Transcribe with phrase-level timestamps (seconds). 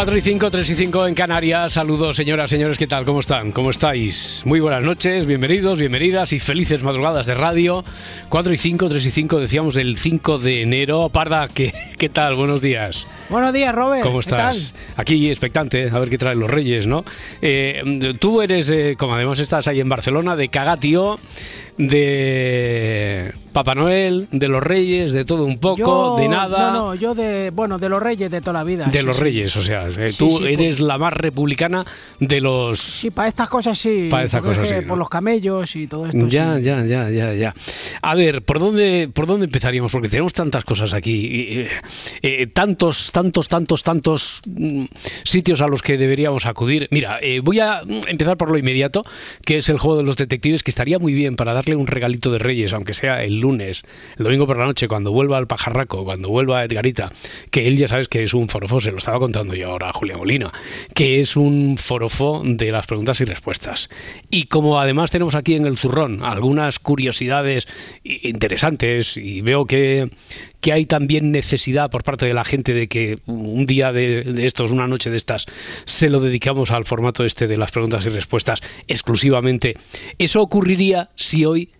[0.00, 1.74] Cuatro y 5, 3 y 5 en Canarias.
[1.74, 3.04] Saludos, señoras, señores, ¿qué tal?
[3.04, 3.52] ¿Cómo están?
[3.52, 4.40] ¿Cómo estáis?
[4.46, 7.84] Muy buenas noches, bienvenidos, bienvenidas y felices madrugadas de radio.
[8.30, 11.10] 4 y 5, 3 y 5, decíamos el 5 de enero.
[11.10, 12.34] Parda, ¿qué, qué tal?
[12.34, 13.06] Buenos días.
[13.28, 14.02] Buenos días, Robert.
[14.02, 14.74] ¿Cómo estás?
[14.96, 17.04] Aquí expectante, a ver qué traen los reyes, ¿no?
[17.42, 21.20] Eh, tú eres, eh, como además estás ahí en Barcelona, de Cagatio,
[21.88, 26.70] de Papá Noel, de los reyes, de todo un poco, Yo- de nada.
[26.70, 28.86] No, no, yo de, bueno, de los reyes de toda la vida.
[28.86, 29.22] De sí, los sí.
[29.22, 31.84] reyes, o sea, eh, Sí, tú eres pues- la más republicana
[32.20, 32.78] de los...
[32.78, 34.08] Sí, para estas cosas sí.
[34.10, 34.88] Para estas cosas sí, ¿no?
[34.88, 36.28] Por los camellos y todo esto.
[36.28, 37.54] Ya, ya, ya, ya, ya.
[38.02, 39.90] A ver, ¿por dónde, por dónde empezaríamos?
[39.90, 41.68] Porque tenemos tantas cosas aquí, eh,
[42.22, 44.84] eh, tantos, tantos, tantos, tantos mm,
[45.24, 46.86] sitios a los que deberíamos acudir.
[46.92, 49.02] Mira, voy a mm, empezar por lo inmediato,
[49.44, 52.30] que es el juego de los detectives, que estaría muy bien para darle un regalito
[52.30, 53.82] de Reyes, aunque sea el lunes,
[54.16, 57.12] el domingo por la noche, cuando vuelva al pajarraco, cuando vuelva a Edgarita,
[57.50, 59.92] que él ya sabes que es un forofo, se lo estaba contando yo ahora a
[59.92, 60.52] Julia Molina,
[60.94, 63.88] que es un forofo de las preguntas y respuestas.
[64.30, 67.66] Y como además tenemos aquí en el zurrón algunas curiosidades
[68.02, 70.10] interesantes y veo que,
[70.60, 74.72] que hay también necesidad por parte de la gente de que un día de, estos,
[74.72, 75.46] una noche de estas,
[75.84, 79.74] se lo dedicamos al formato este de las preguntas y respuestas exclusivamente.
[80.18, 81.70] Eso ocurriría si hoy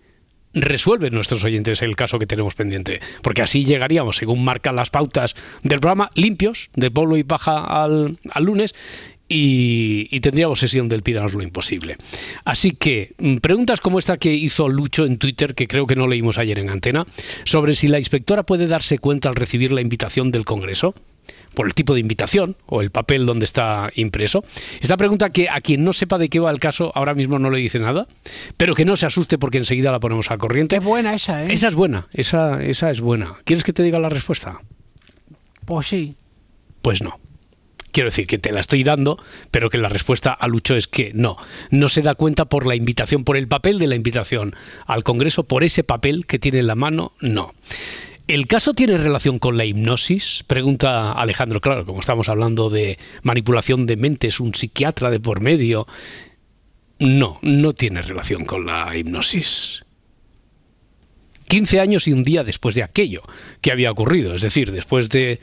[0.53, 5.35] resuelven nuestros oyentes el caso que tenemos pendiente, porque así llegaríamos, según marcan las pautas
[5.63, 8.75] del programa, limpios, de polvo y paja al, al lunes.
[9.33, 11.95] Y, y tendríamos sesión del Pídanos lo imposible.
[12.43, 16.07] Así que mm, preguntas como esta que hizo Lucho en Twitter, que creo que no
[16.07, 17.05] leímos ayer en antena,
[17.45, 20.93] sobre si la inspectora puede darse cuenta al recibir la invitación del Congreso
[21.53, 24.43] por el tipo de invitación o el papel donde está impreso.
[24.79, 27.49] Esta pregunta que a quien no sepa de qué va el caso ahora mismo no
[27.49, 28.07] le dice nada,
[28.57, 30.77] pero que no se asuste porque enseguida la ponemos al corriente.
[30.77, 31.53] Es buena esa, ¿eh?
[31.53, 33.35] Esa es buena, esa, esa es buena.
[33.43, 34.59] ¿Quieres que te diga la respuesta?
[35.65, 36.15] Pues sí.
[36.81, 37.19] Pues no.
[37.91, 39.21] Quiero decir que te la estoy dando,
[39.51, 41.37] pero que la respuesta a Lucho es que no.
[41.69, 45.43] No se da cuenta por la invitación, por el papel de la invitación al Congreso,
[45.43, 47.53] por ese papel que tiene en la mano, no.
[48.27, 50.45] ¿El caso tiene relación con la hipnosis?
[50.47, 51.59] Pregunta Alejandro.
[51.59, 55.85] Claro, como estamos hablando de manipulación de mentes, un psiquiatra de por medio.
[56.99, 59.83] No, no tiene relación con la hipnosis.
[61.49, 63.23] 15 años y un día después de aquello
[63.59, 65.41] que había ocurrido, es decir, después de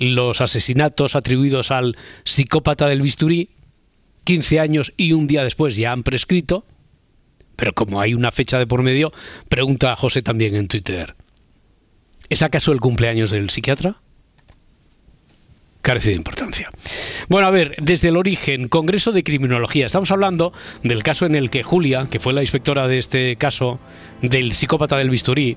[0.00, 3.50] los asesinatos atribuidos al psicópata del bisturí,
[4.24, 6.64] 15 años y un día después ya han prescrito,
[7.56, 9.12] pero como hay una fecha de por medio,
[9.48, 11.14] pregunta a José también en Twitter,
[12.28, 14.00] ¿es acaso el cumpleaños del psiquiatra?
[15.82, 16.70] Carece de importancia.
[17.28, 19.86] Bueno, a ver, desde el origen, Congreso de Criminología.
[19.86, 23.80] Estamos hablando del caso en el que Julia, que fue la inspectora de este caso
[24.20, 25.56] del psicópata del bisturí,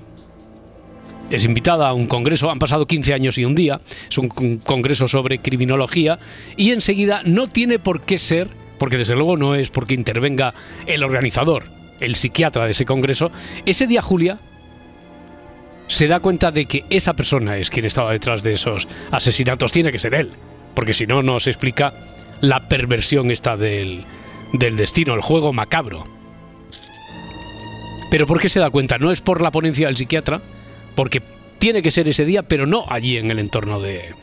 [1.29, 4.57] es invitada a un congreso, han pasado 15 años y un día, es un con-
[4.57, 6.19] congreso sobre criminología
[6.57, 10.53] y enseguida no tiene por qué ser, porque desde luego no es porque intervenga
[10.85, 11.63] el organizador,
[11.99, 13.31] el psiquiatra de ese congreso,
[13.65, 14.39] ese día Julia
[15.87, 19.91] se da cuenta de que esa persona es quien estaba detrás de esos asesinatos, tiene
[19.91, 20.31] que ser él,
[20.75, 21.93] porque si no, no se explica
[22.41, 24.03] la perversión esta del,
[24.53, 26.03] del destino, el juego macabro.
[28.11, 28.97] Pero ¿por qué se da cuenta?
[28.97, 30.41] No es por la ponencia del psiquiatra,
[30.95, 31.21] porque
[31.59, 34.13] tiene que ser ese día, pero no allí en el entorno de,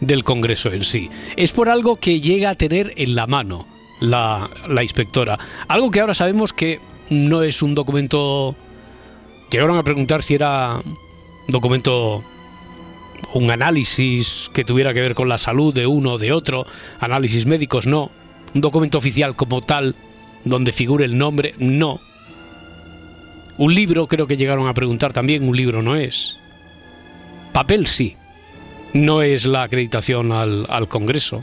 [0.00, 1.10] del Congreso en sí.
[1.36, 3.66] Es por algo que llega a tener en la mano
[4.00, 5.38] la, la inspectora.
[5.68, 6.80] Algo que ahora sabemos que
[7.10, 8.56] no es un documento...
[9.50, 10.82] Llegaron a preguntar si era
[11.48, 12.22] documento
[13.34, 16.66] un análisis que tuviera que ver con la salud de uno o de otro,
[17.00, 18.10] análisis médicos no,
[18.54, 19.94] un documento oficial como tal,
[20.44, 22.00] donde figure el nombre, no.
[23.58, 26.38] Un libro creo que llegaron a preguntar también, un libro no es.
[27.52, 28.14] Papel sí,
[28.92, 31.42] no es la acreditación al, al Congreso.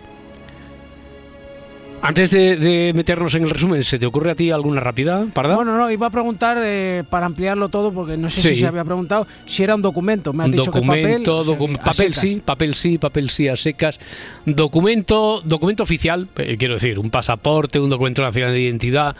[2.01, 5.55] Antes de, de meternos en el resumen, ¿se te ocurre a ti alguna rápida, Parda?
[5.55, 8.49] Bueno, no, iba a preguntar eh, para ampliarlo todo, porque no sé Sí.
[8.49, 10.31] si se había preguntado si era un documento.
[10.31, 12.97] Me has dicho documento, que papel, o sea, docu- que a papel sí, papel sí,
[12.99, 13.99] papel sí a secas.
[14.45, 19.15] Documento, documento oficial, eh, quiero decir, un pasaporte, un documento nacional de identidad.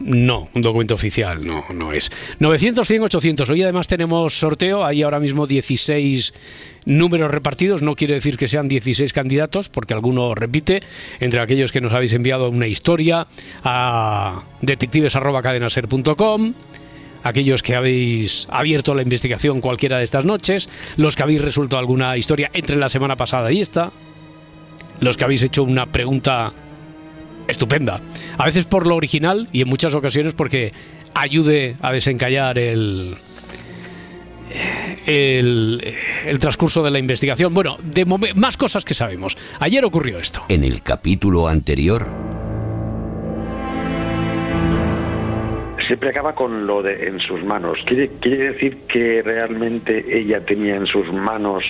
[0.00, 2.10] No, un documento oficial no, no es.
[2.38, 3.50] 900, 100, 800.
[3.50, 6.34] Hoy además tenemos sorteo, hay ahora mismo 16
[6.86, 10.82] números repartidos, no quiere decir que sean 16 candidatos, porque alguno repite,
[11.20, 13.26] entre aquellos que nos habéis enviado una historia
[13.62, 16.54] a detectives.cadenaser.com
[17.22, 20.68] aquellos que habéis abierto la investigación cualquiera de estas noches,
[20.98, 23.92] los que habéis resuelto alguna historia entre la semana pasada y esta,
[25.00, 26.52] los que habéis hecho una pregunta
[27.48, 28.00] estupenda,
[28.38, 30.72] a veces por lo original y en muchas ocasiones porque
[31.14, 33.16] ayude a desencallar el,
[35.06, 35.94] el,
[36.26, 37.54] el transcurso de la investigación.
[37.54, 38.04] Bueno, de
[38.34, 39.36] más cosas que sabemos.
[39.60, 40.42] Ayer ocurrió esto.
[40.48, 42.06] En el capítulo anterior,
[45.86, 47.78] siempre acaba con lo de en sus manos.
[47.86, 51.62] ¿Quiere, quiere decir que realmente ella tenía en sus manos,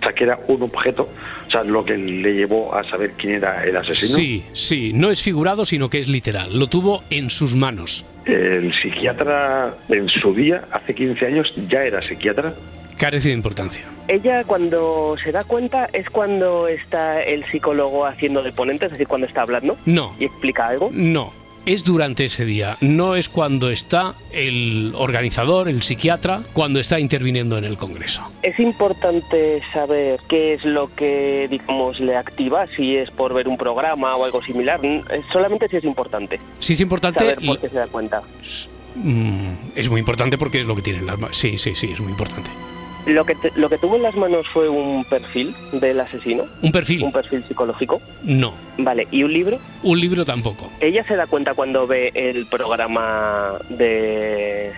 [0.00, 1.08] o sea, que era un objeto,
[1.48, 4.16] o sea, lo que le llevó a saber quién era el asesino?
[4.16, 6.58] Sí, sí, no es figurado, sino que es literal.
[6.58, 8.04] Lo tuvo en sus manos.
[8.26, 12.54] El psiquiatra en su día, hace 15 años, ya era psiquiatra.
[12.98, 13.84] Carece de importancia.
[14.08, 19.06] Ella cuando se da cuenta es cuando está el psicólogo haciendo de ponente, es decir,
[19.06, 20.90] cuando está hablando No, y explica algo.
[20.92, 21.32] no.
[21.68, 27.58] Es durante ese día, no es cuando está el organizador, el psiquiatra, cuando está interviniendo
[27.58, 28.22] en el Congreso.
[28.42, 33.58] Es importante saber qué es lo que, digamos, le activa, si es por ver un
[33.58, 34.80] programa o algo similar.
[34.80, 38.22] Mm, eh, Solamente si es importante Si es importante, saber por qué se da cuenta.
[38.94, 41.36] mm, es muy importante porque es lo que tiene en las manos.
[41.36, 42.50] Sí, sí, sí, es muy importante.
[43.06, 46.72] Lo que, te- lo que tuvo en las manos fue un perfil del asesino, Un
[46.72, 48.00] perfil, un perfil psicológico.
[48.24, 48.52] no.
[48.76, 49.58] Vale, ¿y un libro?
[49.82, 50.70] Un libro tampoco.
[50.80, 54.72] Ella se da cuenta cuando ve el programa de,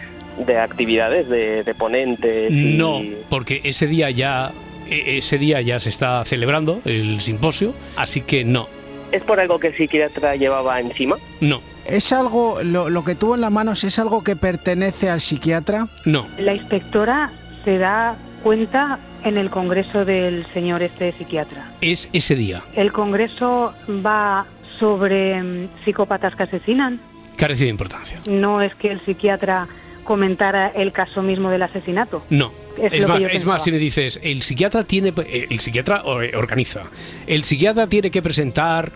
[0.46, 2.50] de actividades, de, de ponentes.
[2.52, 4.52] y- No, porque ese día ya
[4.88, 8.69] e- ese día ya se está celebrando el simposio, así que no,
[9.12, 11.16] ¿Es por algo que el psiquiatra llevaba encima?
[11.40, 15.20] no, ¿Es algo, lo, lo que tuvo en las manos es algo que pertenece al
[15.20, 15.88] psiquiatra?
[16.05, 16.26] no.
[16.38, 17.32] La inspectora
[17.65, 21.73] se da cuenta en el congreso del señor este psiquiatra.
[21.81, 22.62] Es ese día.
[22.75, 23.75] El congreso
[24.05, 24.47] va
[24.79, 27.01] sobre mm, psicópatas que asesinan.
[27.37, 28.19] Carece de importancia.
[28.29, 29.69] No es que el psiquiatra
[30.05, 32.25] comentara el caso mismo del asesinato.
[32.31, 32.53] No.
[32.79, 36.85] Es más, es si me dices, el psiquiatra tiene, eh, el psiquiatra organiza,
[37.27, 38.91] el psiquiatra tiene que presentar,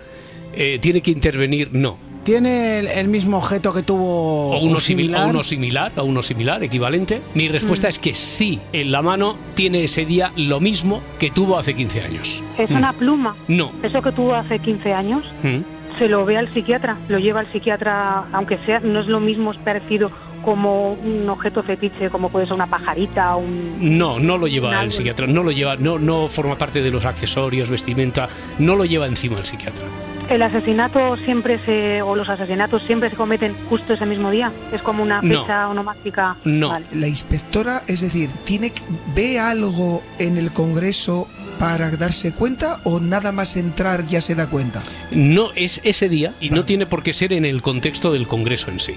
[0.54, 1.98] eh, tiene que intervenir, no.
[2.24, 5.26] ¿Tiene el, el mismo objeto que tuvo O uno, simil- similar?
[5.26, 7.20] o uno similar, o uno similar, equivalente.
[7.34, 7.90] Mi respuesta Mm.
[7.90, 12.00] es que sí, en la mano tiene ese día lo mismo que tuvo hace 15
[12.02, 12.42] años.
[12.58, 12.76] Es Mm.
[12.76, 13.36] una pluma.
[13.46, 13.72] No.
[13.82, 15.98] Eso que tuvo hace 15 años Mm.
[15.98, 19.52] se lo ve al psiquiatra, lo lleva al psiquiatra, aunque sea, no es lo mismo,
[19.52, 20.10] es parecido
[20.42, 23.76] como un objeto fetiche, como puede ser una pajarita, un...
[23.98, 26.90] No, no lo lleva Un el psiquiatra, no lo lleva, no, no forma parte de
[26.90, 28.28] los accesorios, vestimenta,
[28.58, 29.86] no lo lleva encima el psiquiatra.
[30.30, 34.50] El asesinato siempre se, o los asesinatos siempre se cometen justo ese mismo día.
[34.72, 35.42] Es como una No.
[35.42, 36.36] fecha onomática.
[36.44, 36.70] No.
[36.70, 36.86] Vale.
[36.92, 38.72] La inspectora, es decir, ¿tiene
[39.14, 41.28] ve algo en el Congreso
[41.58, 44.82] para darse cuenta o nada más entrar ya se da cuenta?
[45.10, 48.70] No es ese día y no tiene por qué ser en el contexto del Congreso
[48.70, 48.94] en sí.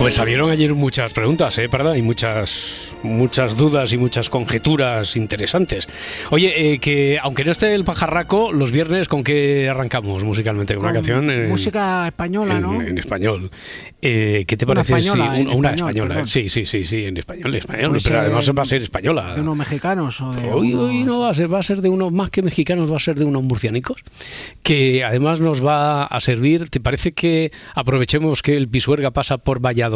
[0.00, 1.68] Pues salieron ayer muchas preguntas, ¿eh?
[1.70, 1.94] ¿Verdad?
[1.94, 5.86] Y muchas, muchas dudas y muchas conjeturas interesantes.
[6.30, 10.74] Oye, eh, que aunque no esté el pajarraco, los viernes, ¿con qué arrancamos musicalmente?
[10.74, 12.80] Con una canción en, Música española, en- ¿no?
[12.80, 13.50] en español.
[14.00, 14.96] Eh, ¿Qué te Una parece?
[14.96, 16.08] española, un- una español, española.
[16.14, 16.26] perdón.
[16.28, 17.90] Sí, sí, sí, sí, en español, español.
[17.90, 19.34] Puede pero además va a ser española.
[19.34, 21.82] ¿De unos mexicanos o de Hoy, hoy unos- no va a ser, va a ser
[21.82, 24.00] de unos más que mexicanos, va a ser de unos murcianicos,
[24.62, 26.70] que además nos va a servir.
[26.70, 29.89] ¿Te parece que aprovechemos que el Pisuerga pasa por Valladolid?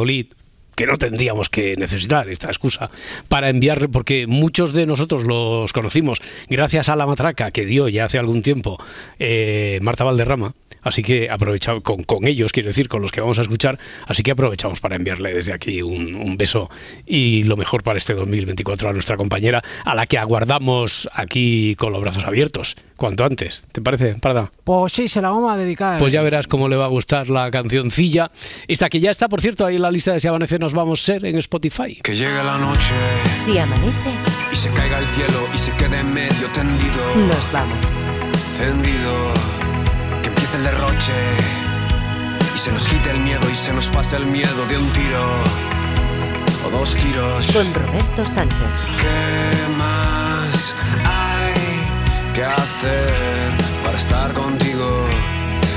[0.75, 2.91] Que no tendríamos que necesitar esta excusa
[3.29, 8.07] para enviarle, porque muchos de nosotros los conocimos gracias a la matraca que dio ya
[8.07, 8.79] hace algún tiempo
[9.19, 10.55] eh, Marta Valderrama.
[10.85, 13.79] Así que aprovechamos con, con ellos, quiero decir, con los que vamos a escuchar.
[14.07, 16.71] Así que aprovechamos para enviarle desde aquí un, un beso
[17.07, 21.93] y lo mejor para este 2024 a nuestra compañera, a la que aguardamos aquí con
[21.93, 23.63] los brazos abiertos, cuanto antes.
[23.73, 24.53] ¿Te parece, Parda?
[24.63, 25.99] Pues sí, se la vamos a dedicar.
[25.99, 28.31] Pues ya verás cómo le va a gustar la cancioncilla.
[28.69, 31.03] Esta que ya está, por cierto, ahí en la lista de Si Amanece Nos Vamos
[31.03, 31.97] a Ser en Spotify.
[32.03, 32.95] Que llegue la noche
[33.45, 34.11] Si amanece,
[34.53, 37.87] y se caiga el cielo y se quede en medio tendido, nos vamos.
[38.59, 39.64] tendido
[40.55, 41.13] el derroche
[42.55, 45.25] y se nos quite el miedo y se nos pase el miedo de un tiro
[46.67, 47.47] o dos tiros.
[47.53, 48.69] Con Roberto Sánchez.
[49.01, 53.51] ¿Qué más hay que hacer
[53.85, 55.09] para estar contigo?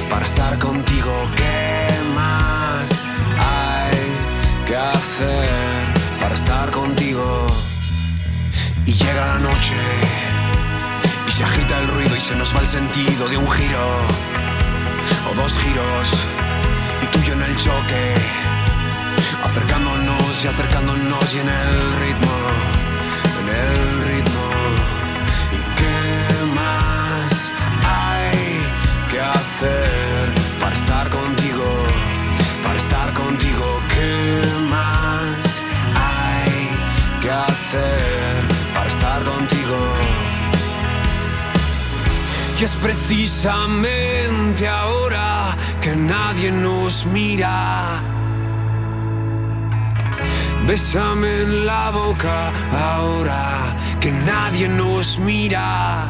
[0.10, 2.88] Para estar contigo, ¿qué más
[3.39, 3.98] hay
[4.65, 7.48] que hacer para estar contigo?
[8.86, 9.75] Y llega la noche
[11.27, 14.07] y se agita el ruido y se nos va el sentido de un giro
[15.29, 16.07] o dos giros
[17.01, 18.15] y tú y yo en el choque,
[19.43, 22.33] acercándonos y acercándonos y en el ritmo,
[23.41, 24.26] en el ritmo.
[42.59, 48.01] Y es precisamente ahora que nadie nos mira.
[50.65, 56.09] Bésame en la boca ahora que nadie nos mira.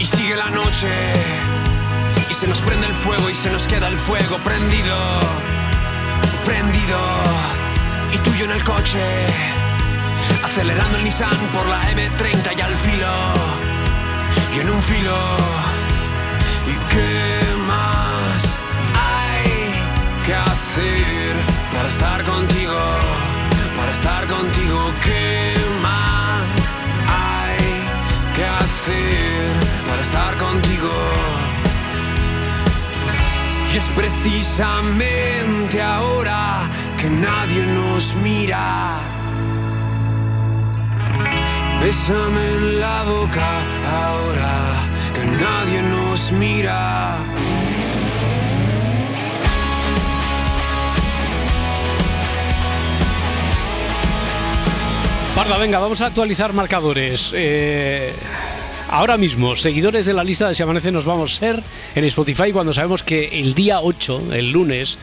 [0.00, 0.88] Y sigue la noche
[2.30, 4.96] y se nos prende el fuego y se nos queda el fuego prendido,
[6.46, 6.98] prendido.
[8.10, 9.26] Y tú y yo en el coche,
[10.42, 13.67] acelerando el Nissan por la M30 y al filo
[14.60, 15.36] en un filo.
[16.66, 18.42] ¿Y qué más
[19.10, 19.46] hay
[20.24, 21.36] que hacer
[21.72, 22.80] para estar contigo?
[23.76, 26.46] Para estar contigo, ¿qué más
[27.08, 27.68] hay
[28.34, 29.50] que hacer
[29.88, 30.92] para estar contigo?
[33.72, 39.17] Y es precisamente ahora que nadie nos mira.
[41.80, 47.18] Bésame en la boca ahora que nadie nos mira.
[55.36, 57.32] Parda, venga, vamos a actualizar marcadores.
[57.32, 58.12] Eh,
[58.90, 61.62] ahora mismo, seguidores de la lista de Si Amanece nos vamos a ser
[61.94, 64.98] en Spotify cuando sabemos que el día 8, el lunes,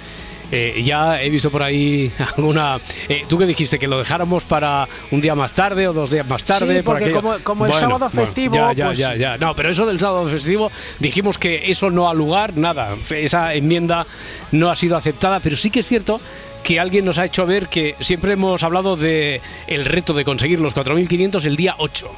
[0.52, 2.80] eh, ya he visto por ahí alguna.
[3.10, 3.80] eh, ¿Tú qué dijiste?
[3.80, 6.78] ¿Que lo dejáramos para un día más tarde o dos días más tarde?
[6.78, 9.38] Sí, por porque como- como el sábado festivo, ya, ya, pues- ya, ya.
[9.38, 12.96] No, pero eso del sábado festivo dijimos que eso no ha lugar, nada.
[13.10, 14.06] Esa enmienda
[14.52, 16.20] no ha sido aceptada, pero sí que es cierto
[16.64, 20.60] que alguien nos ha hecho ver que siempre hemos hablado de el reto de conseguir
[20.60, 22.10] los 4.500 el día 8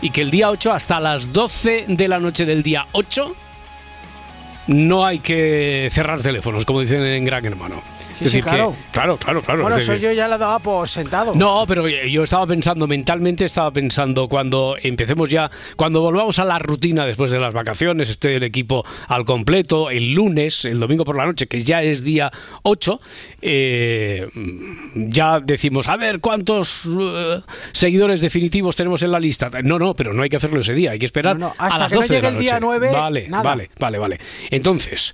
[0.00, 3.34] y que el día 8 hasta las 12 de la noche del día 8
[4.66, 7.82] no hay que cerrar teléfonos, como dicen en Gran Hermano.
[8.20, 8.72] Sí, sí, claro.
[8.72, 9.62] que claro, claro, claro.
[9.62, 11.32] Bueno, es eso decir, yo ya la daba por sentado.
[11.34, 16.58] no, pero yo estaba pensando mentalmente, estaba pensando cuando empecemos ya, cuando volvamos a la
[16.58, 21.16] rutina después de las vacaciones, esté el equipo al completo, el lunes, el domingo por
[21.16, 22.30] la noche, que ya es día
[22.62, 23.00] 8,
[23.42, 24.28] eh,
[24.94, 27.40] ya decimos, a ver, ¿cuántos eh,
[27.72, 29.50] seguidores definitivos tenemos en la lista?
[29.62, 31.66] No, no, pero no hay que hacerlo ese día, hay que esperar No, no, a
[31.66, 32.66] hasta las que no 12 de la llegue el día noche.
[32.66, 33.42] 9, Vale, nada.
[33.42, 34.20] vale, vale, vale.
[34.50, 35.12] Entonces,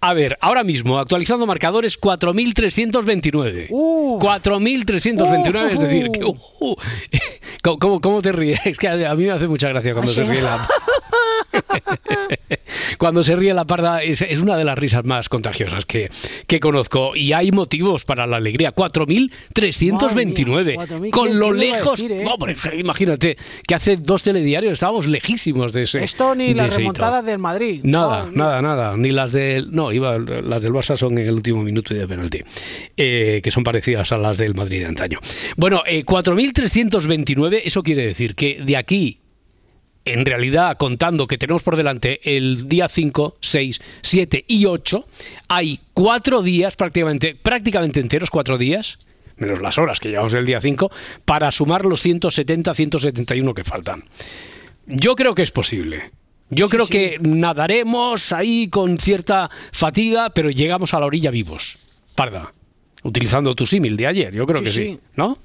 [0.00, 1.96] a ver, ahora mismo, actualizando marcadores,
[2.44, 3.66] 4.329.
[3.70, 4.22] Uf.
[4.22, 6.76] 4.329, es decir, que, uh, uh.
[7.78, 8.60] ¿Cómo, cómo- te ríes?
[8.64, 10.68] Es que a mí me hace mucha gracia cuando ¿Ah, se ríe la...
[12.98, 16.10] cuando se ríe la parda es, es una de las risas más contagiosas que,
[16.46, 18.74] que conozco y hay motivos para la alegría.
[18.74, 20.76] 4.329.
[20.76, 21.98] Madre mía, Con ¿quién- lo lejos...
[22.00, 22.24] decir, eh?
[22.26, 26.04] Hombre, imagínate que hace dos telediarios estábamos lejísimos de ese...
[26.04, 27.80] Esto ni las remontadas del Madrid.
[27.82, 28.32] Nada, mía.
[28.34, 28.96] nada, nada.
[28.96, 29.70] Ni las del.
[29.72, 32.31] No, iba, las del Barça son en el último minuto y de penalti.
[32.96, 35.18] Eh, que son parecidas a las del Madrid de antaño.
[35.56, 39.18] Bueno, eh, 4.329, eso quiere decir que de aquí.
[40.04, 45.06] En realidad, contando que tenemos por delante el día 5, 6, 7 y 8,
[45.46, 48.98] hay cuatro días prácticamente, prácticamente enteros, cuatro días,
[49.36, 50.90] menos las horas que llevamos del día 5,
[51.24, 54.02] para sumar los 170, 171 que faltan.
[54.86, 56.10] Yo creo que es posible.
[56.50, 61.81] Yo creo que nadaremos ahí con cierta fatiga, pero llegamos a la orilla vivos.
[62.14, 62.52] Parda.
[63.04, 64.84] Utilizando tu símil de ayer, yo creo Sí, que sí.
[64.84, 65.00] sí.
[65.16, 65.36] ¿No?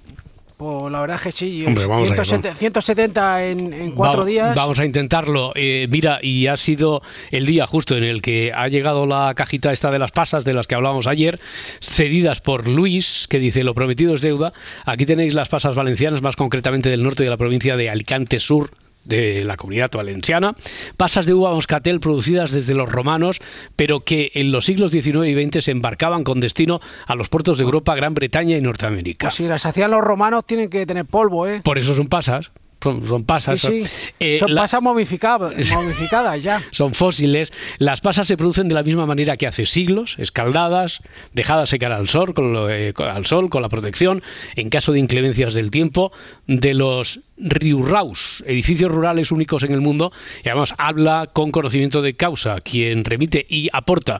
[0.58, 1.64] Pues la verdad es que sí.
[1.68, 4.56] Hombre, es vamos a ir, 170, 170 en, en cuatro Va- días.
[4.56, 5.52] Vamos a intentarlo.
[5.54, 9.72] Eh, mira, y ha sido el día justo en el que ha llegado la cajita
[9.72, 11.40] esta de las pasas de las que hablábamos ayer,
[11.80, 14.52] cedidas por Luis, que dice lo prometido es deuda.
[14.86, 18.72] Aquí tenéis las pasas valencianas, más concretamente del norte de la provincia de Alicante Sur
[19.08, 20.56] de la comunidad valenciana,
[20.98, 23.40] pasas de uva moscatel producidas desde los romanos,
[23.76, 27.58] pero que en los siglos XIX y XX se embarcaban con destino a los puertos
[27.58, 29.28] de Europa, Gran Bretaña y Norteamérica.
[29.28, 31.62] Pues si las hacían los romanos, tienen que tener polvo, ¿eh?
[31.64, 33.60] Por eso son pasas, son, pasas.
[33.60, 34.10] Sí, son- sí.
[34.20, 36.62] eh, Son la- pasas momificadas, momificadas ya.
[36.72, 37.52] son fósiles.
[37.80, 41.02] Las pasas se producen de la misma manera que hace siglos, escaldadas,
[41.34, 44.22] dejadas secar al sol, con lo- eh, al sol, con la protección,
[44.56, 46.12] en caso de inclemencias del tiempo,
[46.48, 50.12] de los riurraus, edificios rurales únicos en el mundo,
[50.44, 54.20] y además habla con conocimiento de causa quien remite y aporta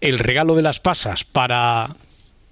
[0.00, 1.96] el regalo de las pasas para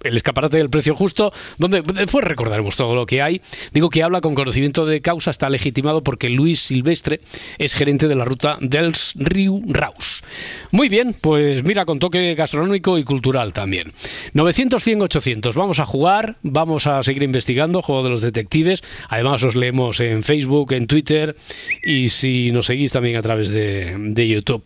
[0.07, 3.41] el escaparate del precio justo, donde después recordaremos todo lo que hay.
[3.71, 7.21] Digo que habla con conocimiento de causa, está legitimado porque Luis Silvestre
[7.57, 10.23] es gerente de la ruta dels Riu Raus.
[10.71, 13.93] Muy bien, pues mira, con toque gastronómico y cultural también.
[14.33, 15.55] 900, 100, 800.
[15.55, 18.83] Vamos a jugar, vamos a seguir investigando, juego de los detectives.
[19.09, 21.35] Además, os leemos en Facebook, en Twitter
[21.83, 24.63] y si nos seguís también a través de, de YouTube.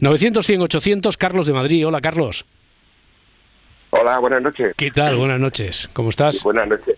[0.00, 1.16] 900, 100, 800.
[1.16, 1.86] Carlos de Madrid.
[1.86, 2.44] Hola, Carlos.
[3.90, 4.74] Hola, buenas noches.
[4.76, 5.16] ¿Qué tal?
[5.16, 5.88] Buenas noches.
[5.94, 6.42] ¿Cómo estás?
[6.42, 6.96] Buenas noches.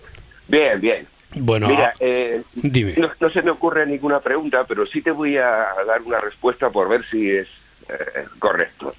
[0.49, 1.07] Bien, bien.
[1.37, 2.95] Bueno, Mira, ah, eh, dime.
[2.97, 6.71] no, no se me ocurre ninguna pregunta, pero sí te voy a dar una respuesta
[6.71, 7.47] por ver si es
[7.89, 8.91] eh, correcto.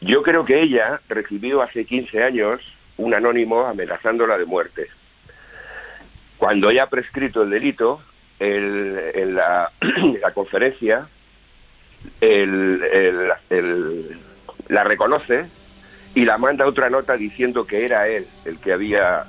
[0.00, 2.60] Yo creo que ella recibió hace 15 años
[2.96, 4.86] un anónimo amenazándola de muerte.
[6.38, 8.00] Cuando ella ha prescrito el delito,
[8.38, 11.06] el- en, la, en la conferencia,
[12.22, 12.80] el-
[14.68, 15.44] la reconoce
[16.14, 19.24] y la manda otra nota diciendo que era él el que había,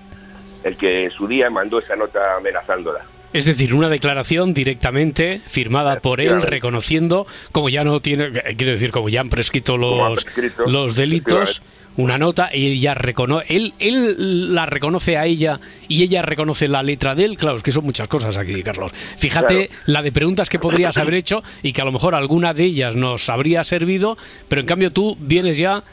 [0.63, 3.05] el que en su día mandó esa nota amenazándola.
[3.33, 8.71] Es decir, una declaración directamente firmada por él, reconociendo, como ya no tiene, eh, quiero
[8.71, 11.61] decir, como ya han prescrito han los, prescrito, los delitos,
[11.97, 16.69] una nota, y él ya reconoce, él, él la reconoce a ella y ella reconoce
[16.69, 17.35] la letra de él.
[17.35, 18.93] Claro, es que son muchas cosas aquí, Carlos.
[18.93, 19.81] Fíjate Claro.
[19.87, 22.95] la de preguntas que podrías haber hecho y que a lo mejor alguna de ellas
[22.95, 25.83] nos habría servido, pero en cambio tú vienes ya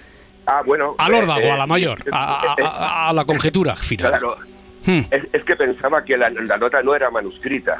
[0.46, 0.94] Ah, bueno.
[0.98, 3.76] al eh, órdago, eh, a la mayor, eh, a, a- eh, a- a la conjetura
[3.76, 4.10] final.
[4.10, 4.36] Claro.
[4.84, 5.00] Hmm.
[5.10, 7.78] Es, es que pensaba que la, la nota no era manuscrita.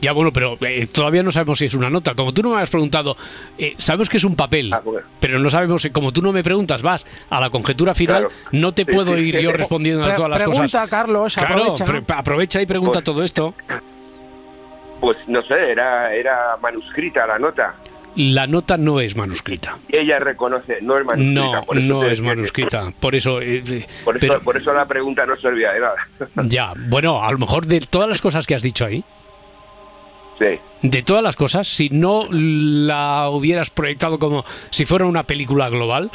[0.00, 2.14] Ya bueno, pero eh, todavía no sabemos si es una nota.
[2.14, 3.16] Como tú no me has preguntado,
[3.58, 5.06] eh, sabemos que es un papel, Ah, bueno.
[5.20, 8.34] pero no sabemos, si- como tú no me preguntas, vas a la conjetura final, Claro.
[8.52, 9.42] no te Sí, puedo sí, ir sí.
[9.42, 10.88] yo respondiendo a todas las pregunta, cosas.
[10.88, 11.84] Carlos, Claro, aprovecha.
[11.84, 13.54] pre- aprovecha y pregunta Pues- todo esto.
[15.00, 17.74] Pues no sé, era, era manuscrita la nota.
[18.16, 19.78] La nota no es manuscrita.
[19.88, 21.40] Ella reconoce, no es manuscrita.
[21.40, 22.92] No, por eso no es que- manuscrita.
[22.98, 23.40] Por eso.
[23.40, 25.94] eh, eh, Por eso, pero- por eso la pregunta no servía de nada.
[26.48, 29.04] ya, bueno, a lo mejor de todas las cosas que has dicho ahí,
[30.38, 30.58] sí.
[30.82, 36.10] de todas las cosas, si no la hubieras proyectado como si fuera una película global,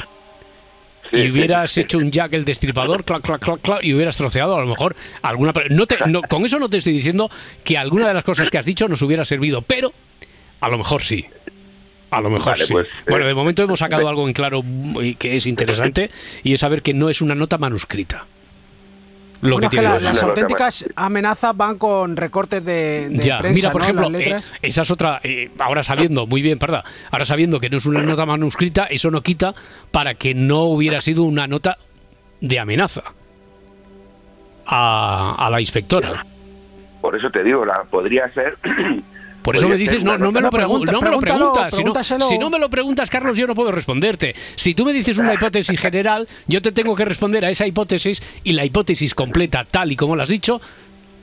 [1.10, 4.54] sí, y hubieras hecho un Jack el destripador, clac, clac, clac, clac, y hubieras troceado
[4.54, 5.52] a lo mejor alguna...
[5.70, 7.30] No te, no, con eso no te estoy diciendo
[7.64, 9.92] que alguna de las cosas que has dicho nos hubiera servido, pero
[10.60, 11.24] a lo mejor sí.
[12.16, 12.72] A lo mejor Vale, sí.
[12.72, 14.62] pues, eh, bueno, de momento hemos sacado algo en claro
[15.02, 16.10] y que es interesante
[16.42, 18.24] y es saber que no es una nota manuscrita.
[19.42, 20.14] Lo Bueno, que es que tiene la- que ver.
[20.14, 23.84] las auténticas amenazas van con recortes de, de Ya, prensa, mira, por ¿no?
[23.84, 25.20] ejemplo, eh, esa es otra.
[25.22, 26.80] eh, ahora sabiendo, muy bien, perdón.
[27.10, 29.54] Ahora sabiendo que no es una nota manuscrita, eso no quita
[29.90, 31.76] para que no hubiera sido una nota
[32.40, 33.02] de amenaza
[34.66, 36.24] a, a la inspectora.
[37.02, 38.56] Por eso te digo, la podría ser.
[39.46, 41.72] Por eso me dices, no, no me lo, pregu- pregunta- no me lo preguntas.
[41.72, 42.20] Si no, pregúntaselo.
[42.26, 44.34] si no me lo preguntas, Carlos, yo no puedo responderte.
[44.56, 48.40] Si tú me dices una hipótesis general, yo te tengo que responder a esa hipótesis
[48.42, 50.60] y la hipótesis completa, tal y como lo has dicho,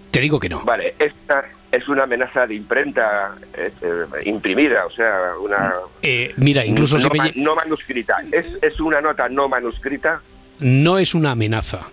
[0.09, 0.63] te digo que no.
[0.63, 5.73] Vale, esta es una amenaza de imprenta eh, eh, imprimida, o sea, una.
[6.01, 8.17] Eh, mira, incluso no, si me no manuscrita.
[8.31, 10.21] ¿Es, es una nota no manuscrita.
[10.59, 11.87] no es una amenaza.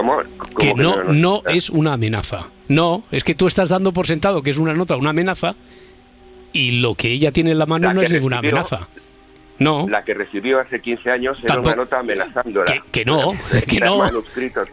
[0.00, 0.18] ¿Cómo?
[0.58, 2.46] que ¿Cómo no, no es una amenaza.
[2.68, 5.54] No, es que tú estás dando por sentado que es una nota, una amenaza,
[6.52, 8.88] y lo que ella tiene en la mano La no es ninguna recibió- amenaza.
[9.58, 12.64] No, La que recibió hace 15 años era Tampoco- una nota amenazándola.
[12.64, 13.32] que, que no,
[13.68, 14.08] que no.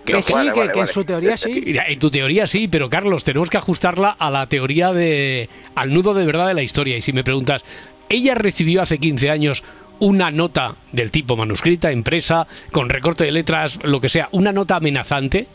[0.05, 1.63] Que No, sí, vale, que, vale, que en su teoría sí.
[1.87, 5.49] En tu teoría sí, pero Carlos, tenemos que ajustarla a la teoría de.
[5.75, 6.95] al nudo de verdad de la historia.
[6.95, 7.65] Y si me preguntas,
[8.07, 9.61] ¿ella recibió hace 15 años
[9.99, 14.75] una nota del tipo manuscrita, impresa, con recorte de letras, lo que sea, una nota
[14.77, 15.47] amenazante?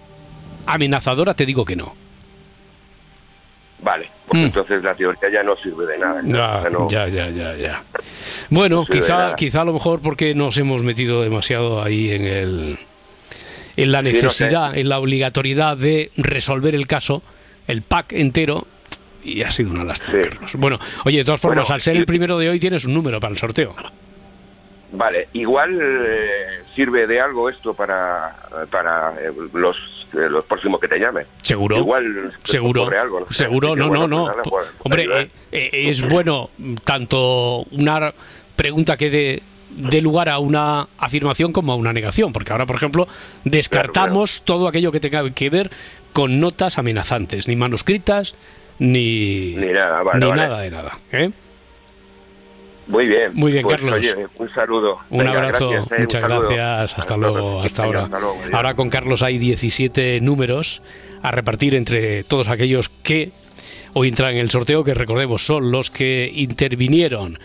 [0.67, 1.95] Amenazadora, te digo que no.
[3.83, 4.45] Vale, pues Mm.
[4.47, 6.21] entonces la teoría ya no sirve de nada.
[6.25, 7.85] Ya, Ya no- ya, ya, ya, ya.
[8.49, 12.79] Bueno, quizá, quizá a lo mejor porque nos hemos metido demasiado ahí en el
[13.77, 14.13] en la no sé.
[14.15, 17.23] necesidad, en la obligatoriedad de resolver el caso,
[17.67, 18.67] el pack entero,
[19.25, 20.29] y ha sido una lástima, Sí.
[20.29, 20.53] Carlos.
[20.57, 23.19] Bueno, oye, de todas formas, Bueno, al ser el primero de hoy tienes un número
[23.19, 23.75] para el sorteo.
[24.93, 28.37] Vale, igual eh, sirve de algo esto para,
[28.71, 29.77] para eh, los,
[30.13, 31.27] eh, los próximos que te llamen.
[31.43, 31.79] Seguro.
[31.79, 34.27] Igual Seguro, algo, no seguro, no, no, no.
[34.27, 36.51] pues pues, Hombre, eh, eh, es bueno
[36.85, 38.13] tanto una
[38.55, 39.43] pregunta que dé
[39.75, 43.09] dé lugar a una afirmación como a una negación, porque ahora, por ejemplo,
[43.45, 45.71] descartamos todo aquello que tenga que ver
[46.13, 48.35] con notas amenazantes, ni manuscritas,
[48.79, 50.43] ni, Ni nada, vale, ni vale.
[50.43, 50.99] nada de nada.
[51.11, 51.31] ¿eh?
[52.89, 53.31] Muy bien.
[53.35, 53.95] Muy bien, Pues, Carlos.
[53.99, 54.99] Oye, un saludo.
[55.11, 56.41] Un Venga, abrazo, gracias, eh, un muchas saludo.
[56.51, 58.03] gracias, hasta luego, hasta ahora.
[58.05, 58.55] hasta luego, adiós.
[58.55, 60.83] Ahora con Carlos hay 17 números
[61.23, 63.31] a repartir entre todos aquellos que
[63.95, 67.39] hoy entran en el sorteo, que recordemos son los que intervinieron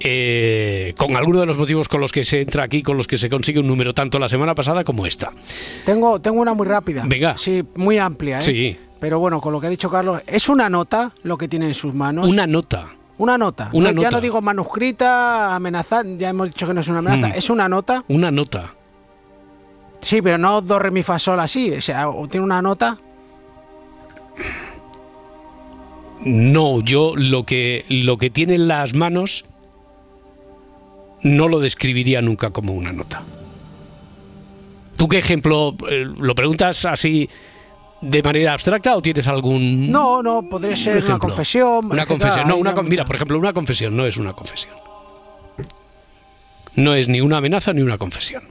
[0.00, 3.18] eh, con alguno de los motivos con los que se entra aquí, con los que
[3.18, 5.30] se consigue un número, tanto la semana pasada como esta.
[5.84, 7.02] Tengo, tengo una muy rápida.
[7.06, 7.36] Venga.
[7.38, 8.42] Sí, muy amplia, ¿eh?
[8.42, 8.76] Sí.
[9.00, 11.74] Pero bueno, con lo que ha dicho Carlos, es una nota lo que tiene en
[11.74, 12.28] sus manos.
[12.28, 12.86] Una nota.
[13.18, 13.70] Una nota.
[13.72, 17.28] Una No, Ya no digo manuscrita, amenazada, ya hemos dicho que no es una amenaza.
[17.28, 17.38] Mm.
[17.38, 18.02] Es una nota.
[18.08, 18.74] Una nota.
[20.00, 21.72] Sí, pero no do, re, mi, fa, sol así.
[21.72, 22.96] O sea, o tiene una nota.
[26.24, 29.44] No, yo lo que, lo que tiene en las manos
[31.22, 33.22] no lo describiría nunca como una nota.
[34.96, 35.76] ¿Tú qué ejemplo?
[35.88, 37.28] eh, ¿Lo preguntas así
[38.00, 41.86] de manera abstracta o tienes algún No, no, podría ser una confesión.
[41.90, 42.46] Una confesión.
[42.48, 44.74] No, una mira, por ejemplo, una confesión no es una confesión.
[46.76, 48.44] No es ni una amenaza ni una confesión.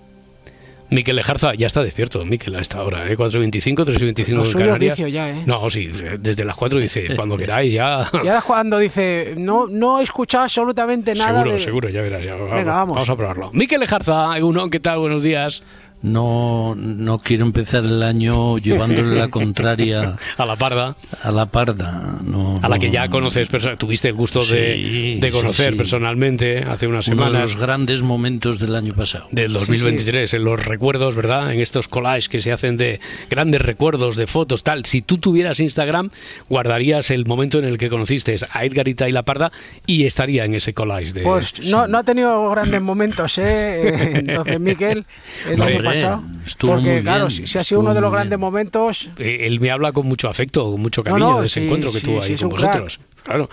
[0.89, 3.17] Miquel Lejarza ya está despierto, Miquel, a esta hora, ¿eh?
[3.17, 4.97] 4.25, 3.25 Lo en Canarias.
[4.97, 5.43] ya, ¿eh?
[5.45, 8.09] No, sí, desde las 4 dice, cuando queráis ya...
[8.23, 11.33] Y ahora cuando dice, no, no he escuchado absolutamente nada.
[11.33, 12.23] seguro, de- seguro, ya verás.
[12.23, 12.93] Ya, Venga, vamos.
[12.93, 13.51] Vamos a probarlo.
[13.51, 14.99] Miquel Lejarza, uno, ¿qué tal?
[14.99, 15.61] Buenos días.
[16.01, 20.95] No, no quiero empezar el año llevándole la contraria A la parda.
[21.23, 22.19] a la parda.
[22.23, 25.77] No, A la que ya conoces, tuviste el gusto de, Sí, de conocer sí.
[25.77, 27.51] personalmente hace unas Uno de semanas.
[27.53, 29.27] los grandes momentos del año pasado.
[29.31, 31.51] del 2023, en los recuerdos, ¿verdad?
[31.51, 34.85] En estos collages que se hacen de grandes recuerdos, de fotos, tal.
[34.85, 36.11] Si tú tuvieras Instagram,
[36.47, 39.51] guardarías el momento en el que conociste a Edgarita y la Parda
[39.87, 41.21] y estaría en ese collage de...
[41.23, 44.13] Pues no, no ha tenido grandes momentos, ¿eh?
[44.27, 45.05] Entonces, Miquel,
[45.47, 46.23] el Hombre, año pasado.
[46.45, 49.09] estuvo Porque, muy claro, bien, si, si ha sido uno de los grandes momentos.
[49.17, 51.65] Eh, Él me habla con mucho afecto, con mucho No, cariño no, de ese sí,
[51.65, 52.61] encuentro que sí, tuvo ahí con crack.
[52.61, 52.99] vosotros.
[53.23, 53.49] Claro.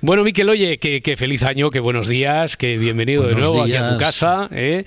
[0.00, 3.76] Bueno, Miquel, oye, que, que feliz año, que buenos días, que bienvenido de nuevo aquí
[3.76, 4.86] a tu casa, ¿eh?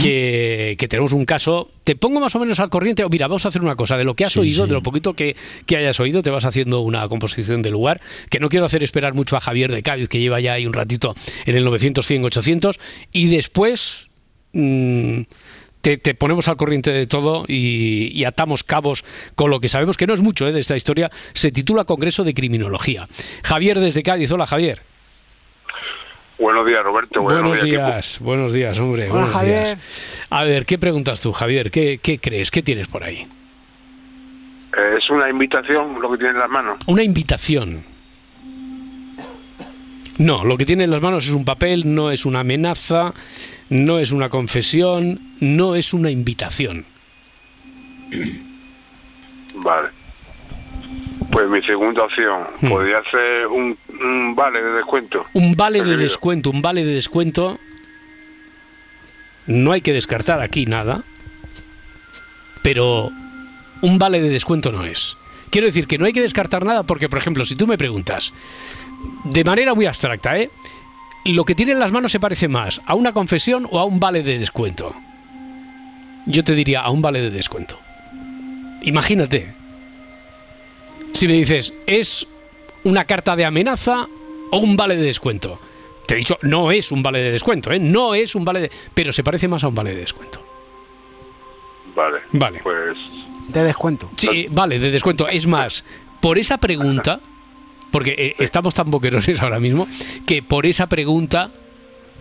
[0.00, 1.68] que, que tenemos un caso.
[1.84, 3.04] Te pongo más o menos al corriente.
[3.04, 3.98] o Mira, vamos a hacer una cosa.
[3.98, 4.68] De lo que has Sí, oído, sí.
[4.70, 5.36] de lo poquito que,
[5.66, 8.00] que hayas oído, te vas haciendo una composición del lugar.
[8.30, 10.72] Que no quiero hacer esperar mucho a Javier de Cádiz, que lleva ya ahí un
[10.72, 11.14] ratito
[11.44, 12.80] en el 900, 100, 800.
[13.12, 14.08] Y después.
[14.54, 15.20] mm,
[15.80, 19.96] te, te ponemos al corriente de todo y, y atamos cabos con lo que sabemos
[19.96, 20.52] que no es mucho ¿eh?
[20.52, 21.10] de esta historia.
[21.34, 23.08] Se titula Congreso de Criminología.
[23.42, 24.30] Javier desde Cádiz.
[24.32, 24.82] Hola, Javier.
[26.38, 27.22] Buenos días, Roberto.
[27.22, 27.66] Buenos equipo.
[27.66, 29.04] días, buenos días, hombre.
[29.04, 29.64] Hola, buenos Javier.
[29.64, 30.22] días.
[30.30, 31.70] A ver, ¿qué preguntas tú, Javier?
[31.72, 32.52] ¿Qué, qué crees?
[32.52, 33.26] ¿Qué tienes por ahí?
[34.76, 36.78] Eh, es una invitación lo que tiene en las manos.
[36.86, 37.82] Una invitación.
[40.18, 43.12] No, lo que tiene en las manos es un papel, no es una amenaza,
[43.70, 46.84] no es una confesión, no es una invitación.
[49.54, 49.88] Vale.
[51.30, 52.68] Pues mi segunda opción, Hmm.
[52.70, 55.26] podría ser un, un vale de descuento.
[55.34, 57.58] Un vale de descuento, un vale de descuento.
[59.46, 61.04] No hay que descartar aquí nada,
[62.62, 63.10] pero
[63.82, 65.16] un vale de descuento no es.
[65.50, 68.32] Quiero decir que no hay que descartar nada porque, por ejemplo, si tú me preguntas,
[69.24, 70.50] de manera muy abstracta, ¿eh?
[71.32, 74.00] ¿Lo que tiene en las manos se parece más a una confesión o a un
[74.00, 74.94] vale de descuento?
[76.26, 77.78] Yo te diría a un vale de descuento.
[78.82, 79.54] Imagínate.
[81.12, 82.26] Si me dices, ¿es
[82.84, 84.06] una carta de amenaza
[84.50, 85.60] o un vale de descuento?
[86.06, 87.78] Te he dicho, no es un vale de descuento, ¿eh?
[87.78, 88.70] No es un vale de...
[88.94, 90.42] Pero se parece más a un vale de descuento.
[91.94, 92.20] Vale.
[92.32, 92.60] Vale.
[92.62, 92.98] Pues
[93.48, 94.10] De descuento.
[94.16, 95.28] Sí, vale, de descuento.
[95.28, 95.84] Es más,
[96.20, 97.20] por esa pregunta,
[97.90, 99.86] porque eh, estamos tan boquerones ahora mismo,
[100.26, 101.50] que por esa pregunta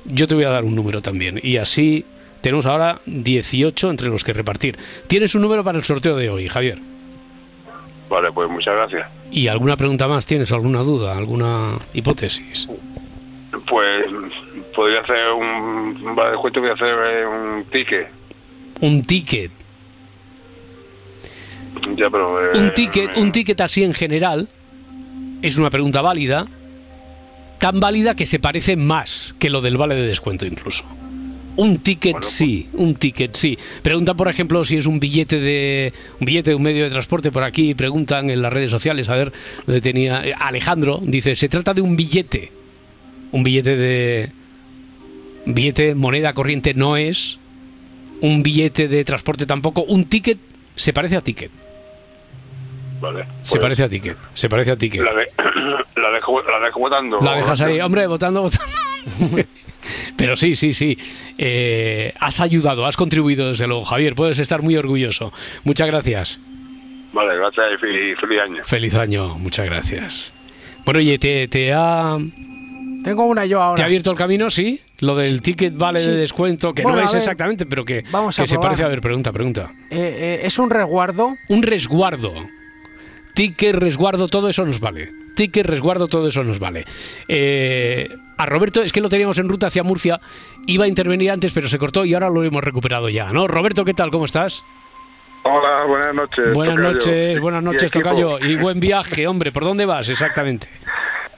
[0.06, 1.40] yo te voy a dar un número también.
[1.44, 2.06] Y así
[2.42, 4.78] tenemos ahora 18 entre los que repartir.
[5.08, 6.80] Tienes un número para el sorteo de hoy, Javier.
[8.10, 9.08] vale, pues muchas gracias.
[9.32, 10.52] ¿Y alguna pregunta más tienes?
[10.54, 11.18] ¿Alguna duda?
[11.18, 12.70] ¿Alguna hipótesis?
[13.68, 14.06] Pues
[14.74, 18.08] podría hacer un, vale descuento, voy a hacer eh, un ticket.
[18.80, 19.52] Un ticket.
[21.96, 22.40] Ya, pero...
[22.54, 24.48] eh, Un ticket, un ticket así en general
[25.42, 26.48] es una pregunta válida,
[27.60, 30.86] tan válida que se parece más que lo del vale de descuento incluso.
[31.58, 33.58] Un ticket sí, un ticket sí.
[33.82, 37.32] Pregunta, por ejemplo, si es un billete de un billete de un medio de transporte
[37.32, 37.74] por aquí.
[37.74, 39.34] Preguntan en las redes sociales a ver
[39.66, 41.02] dónde tenía eh, Alejandro.
[41.04, 42.52] Dice se trata de un billete,
[43.32, 44.32] un billete de
[45.48, 47.40] un billete moneda corriente no es
[48.22, 49.84] un billete de transporte tampoco.
[49.84, 50.38] Un ticket
[50.76, 51.52] se parece a ticket.
[53.00, 53.26] Vale.
[53.44, 54.18] Se Pues parece a ticket.
[54.34, 55.02] Se parece a ticket.
[55.04, 55.26] La, de,
[56.02, 57.20] la, dejo, la dejo votando.
[57.22, 58.66] La dejas ahí, hombre, votando, votando.
[60.18, 60.98] Pero sí, sí, sí.
[61.38, 64.16] Eh, has ayudado, has contribuido, desde luego, Javier.
[64.16, 65.32] Puedes estar muy orgulloso.
[65.64, 66.40] Muchas gracias.
[67.14, 68.64] Vale, gracias y feliz, feliz año.
[68.64, 70.34] Feliz año, muchas gracias.
[70.86, 72.18] Bueno, oye, ¿te, te ha,
[73.04, 73.76] Tengo una yo ahora.
[73.78, 74.50] ¿te ha abierto el camino?
[74.50, 74.82] Sí.
[75.00, 76.08] Lo del ticket vale Sí.
[76.08, 78.70] de descuento, que Bueno, no es ver, exactamente, pero que, vamos que se probar.
[78.70, 78.84] parece.
[78.84, 79.72] A ver, pregunta, pregunta.
[79.92, 81.36] Eh, eh, es un resguardo.
[81.50, 82.34] Un resguardo.
[83.38, 85.12] Ticket, resguardo, todo eso nos vale.
[85.36, 86.86] ticket, resguardo, todo eso nos vale.
[87.28, 90.20] Eh, a Roberto, es que lo teníamos en ruta hacia Murcia,
[90.66, 93.48] iba a intervenir antes, pero se cortó y ahora lo hemos recuperado ya, ¿no?
[93.48, 94.10] Roberto, ¿qué tal?
[94.10, 94.64] ¿Cómo estás?
[95.44, 96.54] Hola, buenas noches.
[96.54, 96.92] Buenas tocayo.
[96.94, 97.92] noches, buenas noches.
[97.92, 98.40] Tocayo.
[98.40, 99.52] Y buen viaje, hombre.
[99.52, 100.68] ¿Por dónde vas exactamente?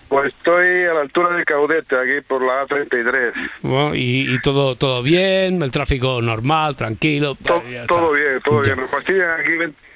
[0.08, 3.34] Pues estoy a la altura de Caudete, aquí por la A33.
[3.62, 7.36] Bueno, y, y todo todo bien, el tráfico normal, tranquilo.
[7.36, 8.74] To- todo bien, todo Ya.
[8.74, 8.80] bien.
[8.80, 9.89] Nos fastidian aquí 20 kilómetros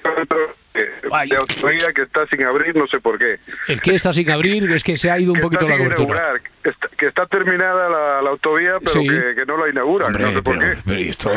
[1.30, 3.38] de autovía que está sin abrir, no sé por qué.
[3.68, 6.04] El que está sin abrir es que se ha ido un poquito la cobertura.
[6.20, 9.08] inaugurar, que está, que está terminada la, la autovía, pero Sí.
[9.08, 10.82] que, que no la inauguran, Hombre, no sé por pero, qué.
[10.86, 11.30] pero ¿y esto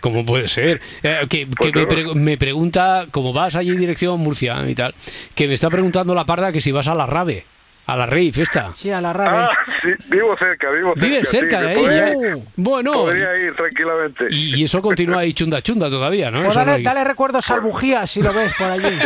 [0.00, 0.80] cómo puede ser?
[1.02, 4.74] Eh, que Pues que me, pre- me pregunta, como vas allí en dirección Murcia y
[4.74, 4.94] tal,
[5.34, 7.44] que me está preguntando la parda que si vas a la RAVE,
[7.92, 8.72] a la rave esta.
[8.74, 9.36] Sí, a la rave.
[9.38, 9.50] Ah,
[9.82, 11.06] sí, vivo cerca, vivo cerca.
[11.06, 12.42] Vives sí, cerca me de ahí, podría- ya.
[12.56, 14.26] Bueno, Podría ir tranquilamente.
[14.30, 16.38] y, y eso continúa ahí chunda chunda todavía, ¿no?
[16.42, 18.98] Pues Eso no dale, dale recuerdos al bujía si lo ves por allí.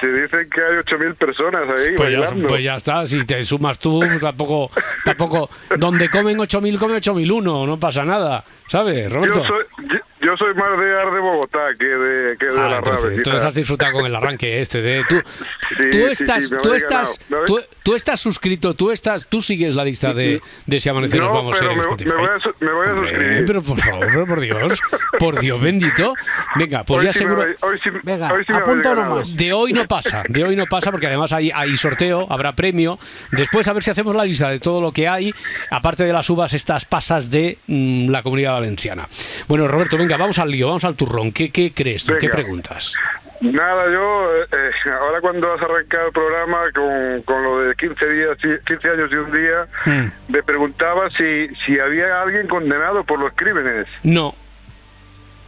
[0.00, 2.48] Se dicen que hay 8.000 personas ahí Pues ya, bailando.
[2.48, 4.70] pues ya está, si te sumas tú, tampoco,
[5.04, 9.42] tampoco, donde comen 8.000, come 8.001, no pasa nada, ¿sabes, Roberto?
[9.42, 12.68] Yo soy, yo, yo soy más de Ar de Bogotá que de, que de Ah,
[12.68, 13.14] la entonces, Rave.
[13.16, 15.16] entonces has disfrutado con el arranque este de tú.
[15.68, 17.42] Sí, tú estás, sí, me tú habéis estás, ganado.
[17.42, 21.12] ¿Me tú, tú estás suscrito, tú estás, tú sigues la lista de, de si nos
[21.12, 22.10] No, vamos pero en me, Spotify.
[22.10, 23.44] me voy a, me voy a Hombre, suscribir.
[23.46, 24.80] pero por favor, pero por Dios,
[25.18, 26.14] por Dios bendito.
[26.54, 27.42] Venga, pues Hoy ya seguro.
[27.42, 29.16] hoy sí- Venga, hoy apunta uno ganado.
[29.16, 29.36] más.
[29.36, 32.96] De hoy no pasa, de hoy no pasa porque además hay, hay sorteo, habrá premio.
[33.32, 35.34] Después a ver si hacemos la lista de todo lo que hay,
[35.72, 39.08] aparte de las uvas, estas pasas de mm, la comunidad valenciana.
[39.48, 41.32] Bueno, Roberto, venga, vamos al lío, vamos al turrón.
[41.32, 42.12] ¿Qué, qué crees tú?
[42.18, 42.36] ¿Qué Venga.
[42.36, 42.94] preguntas?
[43.40, 48.06] Nada, yo, eh, eh, ahora cuando has arrancado el programa con, con lo de 15
[48.08, 50.08] días, y- 15 años y un día, Hmm.
[50.32, 53.86] me preguntaba si, si había alguien condenado por los crímenes.
[54.02, 54.34] No,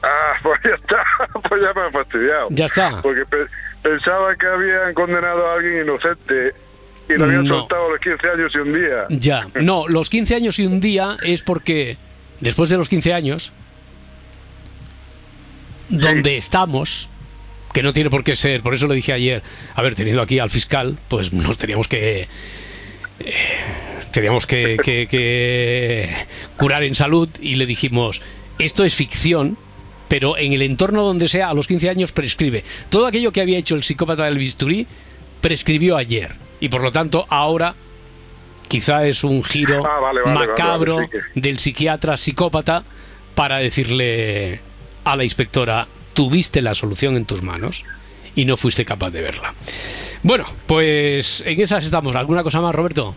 [0.03, 1.03] Ah, pues ya está,
[1.49, 2.47] pues ya me han fastidiado.
[2.51, 3.03] Ya está.
[3.03, 3.47] Porque pe-
[3.83, 6.53] pensaba que habían condenado a alguien inocente
[7.09, 7.61] y lo habían No.
[7.61, 9.07] soltado los 15 años y un día.
[9.09, 9.47] ya.
[9.61, 11.97] No, los 15 años y un día es porque
[12.41, 13.53] después de los 15 años,
[15.89, 17.09] donde estamos,
[17.73, 19.43] que no tiene por qué ser, por eso lo dije ayer,
[19.75, 22.29] a ver, teniendo aquí al fiscal, pues nos teníamos que...
[23.21, 23.35] eh,
[24.13, 26.09] teníamos que, que- que
[26.57, 28.23] curar en salud y le dijimos,
[28.59, 29.59] esto es ficción,
[30.09, 32.65] pero en el entorno donde sea, a los 15 años prescribe.
[32.89, 34.87] Todo aquello que había hecho el psicópata del bisturí
[35.41, 36.35] prescribió ayer.
[36.61, 37.75] Y por lo tanto, ahora
[38.69, 42.85] quizá es un giro Ah, vale, vale, vale, macabro vale, sí del psiquiatra psicópata
[43.35, 44.61] para decirle
[45.13, 47.85] a la inspectora, tuviste la solución en tus manos
[48.35, 49.55] y no fuiste capaz de verla.
[50.23, 52.15] Bueno, pues en esas estamos.
[52.17, 53.17] ¿Alguna cosa más, Roberto?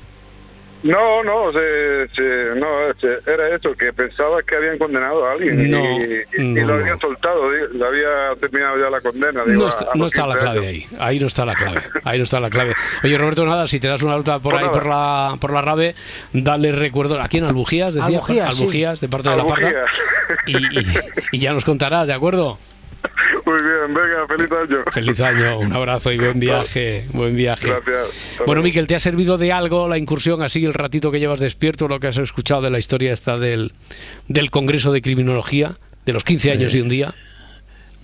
[0.83, 2.67] No, no, se- se- no
[2.99, 6.67] se- era eso, que pensaba que habían condenado a alguien y- No, y, y no,
[6.67, 9.43] lo habían soltado, lo había terminado ya la condena.
[9.45, 10.71] digo, No está, a no los está la 15 clave años.
[10.91, 10.97] ahí.
[10.99, 11.81] Ahí no está la clave.
[12.03, 12.73] Ahí no está la clave.
[13.03, 14.71] Oye, Roberto, nada, si te das una vuelta por ahí nada.
[14.71, 15.95] por la por la rave,
[16.33, 17.21] dale recuerdo.
[17.21, 17.43] ¿A quién?
[17.43, 17.93] ¿Albujías?
[17.93, 18.61] Decía, Albujías, sí.
[18.61, 19.71] Albujías, de parte de la parda.
[20.47, 20.55] Y-
[21.33, 22.57] y ya nos contarás, ¿de acuerdo?
[23.45, 24.83] Muy bien, venga, feliz año.
[24.91, 27.05] Feliz año, un abrazo y buen viaje.
[27.13, 27.69] Buen viaje.
[27.69, 28.37] Gracias.
[28.45, 28.61] Bueno.
[28.61, 31.99] Miquel, ¿te ha servido de algo la incursión así, el ratito que llevas despierto, lo
[31.99, 33.73] que has escuchado de la historia esta del,
[34.27, 37.13] del Congreso de Criminología, de los 15 años y un día?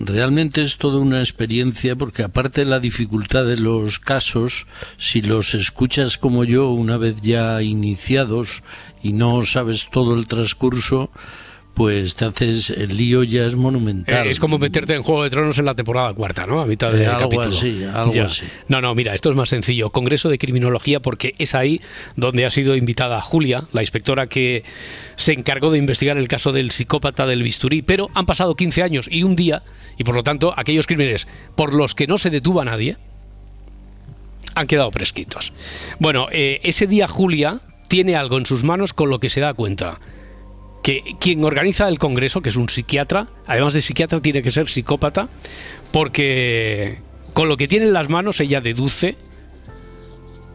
[0.00, 5.54] Realmente es toda una experiencia porque aparte de la dificultad de los casos, si los
[5.54, 8.62] escuchas como yo una vez ya iniciados
[9.02, 11.10] y no sabes todo el transcurso,
[11.78, 14.26] pues te haces el lío ya es monumental.
[14.26, 16.60] Eh, es como meterte en Juego de Tronos en la temporada cuarta, ¿no?
[16.60, 17.56] A mitad de Eh, algo capítulo.
[17.56, 18.24] así, algo Ya.
[18.24, 18.42] así.
[18.66, 19.88] No, no, mira, esto es más sencillo.
[19.90, 21.80] Congreso de Criminología, porque es ahí
[22.16, 24.64] donde ha sido invitada Julia, la inspectora que
[25.16, 27.80] se encargó de investigar el caso del psicópata del bisturí.
[27.82, 29.62] Pero han pasado 15 años y un día,
[29.96, 32.96] y por lo tanto, aquellos crímenes por los que no se detuvo a nadie
[34.54, 35.52] han quedado prescritos.
[36.00, 39.54] Bueno, eh, ese día Julia tiene algo en sus manos con lo que se da
[39.54, 40.00] cuenta
[40.82, 44.68] que quien organiza el congreso, que es un psiquiatra, además de psiquiatra tiene que ser
[44.68, 45.28] psicópata,
[45.92, 46.98] porque
[47.34, 49.16] con lo que tiene en las manos ella deduce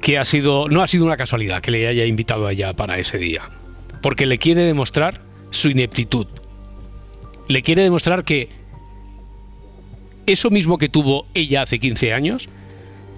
[0.02, 3.00] que ha sido no ha sido una casualidad que le haya invitado a ella para
[3.00, 3.44] ese día,
[4.02, 6.28] porque le quiere demostrar su ineptitud.
[7.48, 8.50] Le quiere demostrar que
[10.26, 12.50] eso mismo que tuvo ella hace 15 años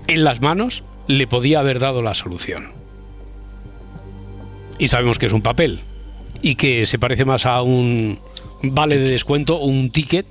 [0.07, 2.71] en las manos le podía haber dado la solución.
[4.77, 5.81] Y sabemos que es un papel
[6.41, 8.19] y que se parece más a un
[8.61, 10.25] vale de descuento o un ticket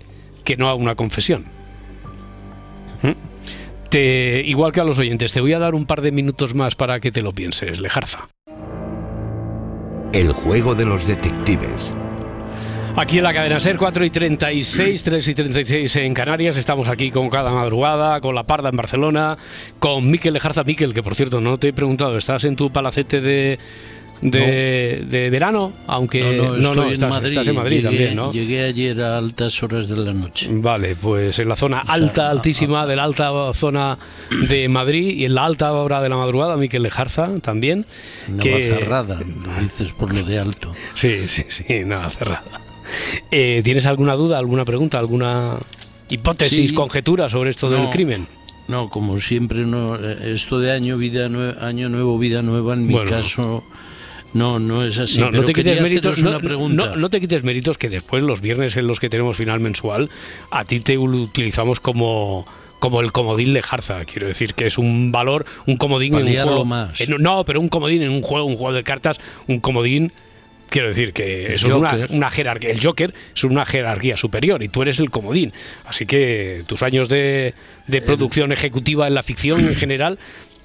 [0.44, 1.46] que no a una confesión.
[3.02, 3.12] ¿Mm?
[3.88, 6.74] Te, igual que a los oyentes, te voy a dar un par de minutos más
[6.74, 8.28] para que te lo pienses, Lejarza.
[10.12, 11.92] El juego de los detectives.
[12.96, 16.56] Aquí en la cadena SER 4 y 36, 3 y 36 en Canarias.
[16.56, 19.36] Estamos aquí con cada madrugada, con La Parda en Barcelona,
[19.80, 20.62] con Miquel Lejarza.
[20.62, 23.58] Miquel, que por cierto no te he preguntado, ¿estás en tu palacete de,
[24.22, 25.72] de, de verano?
[25.86, 27.26] Aunque no, no, estás, en Madrid.
[27.30, 28.32] estás en Madrid Llegué- también, ¿no?
[28.32, 30.48] Llegué ayer a altas horas de la noche.
[30.50, 33.98] Vale, pues en la zona alta, altísima de la alta zona
[34.48, 37.86] de Madrid y en la alta hora de la madrugada, Miquel Lejarza también.
[38.28, 40.72] Navacerrada, lo dices por lo de alto.
[40.94, 42.42] Sí, sí, sí, nada cerrada.
[43.30, 45.58] Eh, ¿Tienes alguna duda, alguna pregunta, alguna
[46.08, 46.74] hipótesis, Sí.
[46.74, 48.26] conjetura sobre esto del crimen?
[48.68, 49.96] No, como siempre, no.
[49.96, 51.26] eh, Esto de año, vida
[51.60, 53.10] año nuevo, vida nueva, en mi Bueno.
[53.10, 53.64] caso,
[54.34, 55.18] no, no es así.
[55.20, 56.86] no, te quites méritos, no, una pregunta.
[56.90, 60.10] no- no te quites méritos que después los viernes en los que tenemos final mensual
[60.50, 62.46] a ti te utilizamos como
[62.80, 66.34] como el comodín de Jarza, quiero decir que es un valor, un comodín en un
[66.34, 66.64] juego.
[66.66, 67.00] más.
[67.00, 69.18] en no, pero un comodín en un juego, un juego de cartas,
[69.48, 70.12] un comodín
[70.70, 72.70] Quiero decir que eso es una jerarquía.
[72.70, 75.52] El Joker es una jerarquía superior y tú eres el comodín.
[75.84, 77.54] Así que tus años de,
[77.86, 80.18] de producción ejecutiva en la ficción en general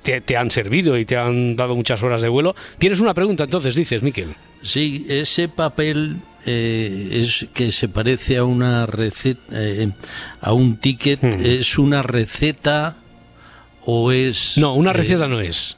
[0.03, 2.55] te, te han servido y te han dado muchas horas de vuelo.
[2.77, 4.35] Tienes una pregunta entonces, dices, Miquel.
[4.61, 9.91] Sí, ese papel eh, es que se parece a una receta, eh,
[10.41, 11.45] a un ticket, Hmm.
[11.45, 12.97] ¿es una receta
[13.81, 14.57] o es...?
[14.57, 15.77] No, una eh, receta no es.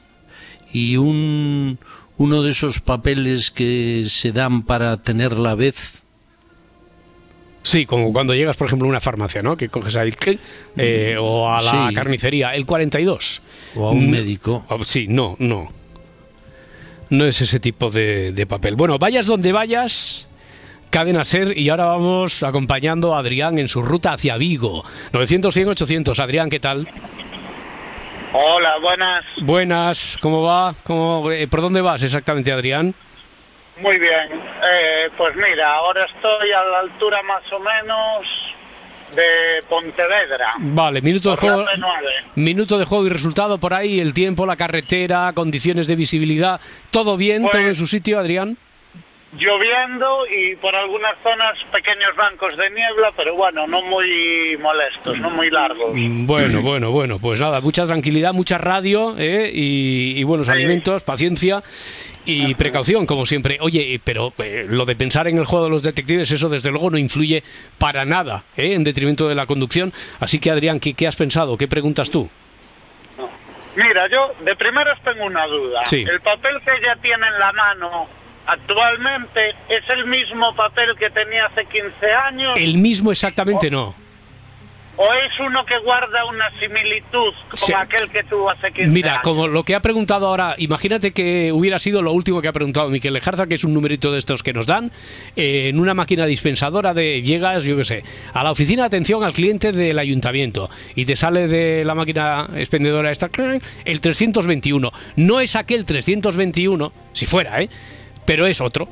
[0.72, 1.78] Y un,
[2.16, 6.01] uno de esos papeles que se dan para tener la vez,
[7.62, 9.56] Sí, como cuando llegas, por ejemplo, a una farmacia, ¿no?
[9.56, 10.10] Que coges ahí
[10.76, 11.94] eh, o a la Sí.
[11.94, 13.40] carnicería, el 42.
[13.76, 14.64] o a un médico.
[14.68, 15.70] oh, Sí, no, no.
[17.10, 18.74] No es ese tipo de, de papel.
[18.74, 20.26] Bueno, vayas donde vayas,
[20.90, 24.82] cadena ser, y ahora vamos acompañando a Adrián en su ruta hacia Vigo.
[25.12, 26.18] 900, 100, 800.
[26.20, 26.88] Adrián, ¿qué tal?
[28.32, 29.24] Hola, buenas.
[29.42, 30.74] Buenas, ¿cómo va?
[30.84, 32.94] ¿Cómo, eh, ¿Por dónde vas exactamente, Adrián?
[33.82, 34.30] Muy bien.
[34.32, 38.26] Eh, pues mira, ahora estoy a la altura más o menos
[39.14, 40.52] de Pontevedra.
[40.58, 41.64] Vale, minuto de juego.
[41.64, 41.84] P9.
[42.36, 46.60] Minuto de juego y resultado por ahí, el tiempo, la carretera, condiciones de visibilidad,
[46.92, 48.56] todo bien, Pues- todo en su sitio, Adrián.
[49.38, 55.30] Lloviendo y por algunas zonas pequeños bancos de niebla, pero bueno, no muy molestos, no
[55.30, 55.94] muy largos.
[55.94, 59.50] Mm, Bueno, bueno, bueno, pues nada, mucha tranquilidad, mucha radio ¿eh?
[59.52, 61.62] y, y buenos alimentos, paciencia
[62.26, 63.56] y precaución, como siempre.
[63.62, 66.70] Oye, eh, pero eh, lo de pensar en el juego de los detectives, eso desde
[66.70, 67.42] luego no influye
[67.78, 68.74] para nada ¿eh?
[68.74, 69.94] en detrimento de la conducción.
[70.20, 71.56] Así que, Adrián, ¿qué, qué has pensado?
[71.56, 72.28] ¿Qué preguntas tú?
[73.76, 75.80] Mira, yo de primeras tengo una duda.
[75.86, 76.04] Sí.
[76.06, 78.06] El papel que ella tiene en la mano
[78.46, 82.56] actualmente es el mismo papel que tenía hace 15 años.
[82.56, 83.94] El mismo exactamente no.
[84.94, 87.72] ¿O es uno que guarda una similitud con Sí.
[87.72, 89.22] aquel que tuvo hace 15 Mira, años?
[89.24, 92.90] como lo que ha preguntado ahora, imagínate que hubiera sido lo último que ha preguntado
[92.90, 94.92] Miquel Lejarza, que es un numerito de estos que nos dan,
[95.34, 99.24] eh, en una máquina dispensadora de llegas, yo qué sé, a la oficina de atención
[99.24, 103.30] al cliente del ayuntamiento y te sale de la máquina expendedora esta
[103.86, 104.92] el 321.
[105.16, 107.70] No es aquel 321, si fuera, ¿eh?
[108.26, 108.88] Pero es otro.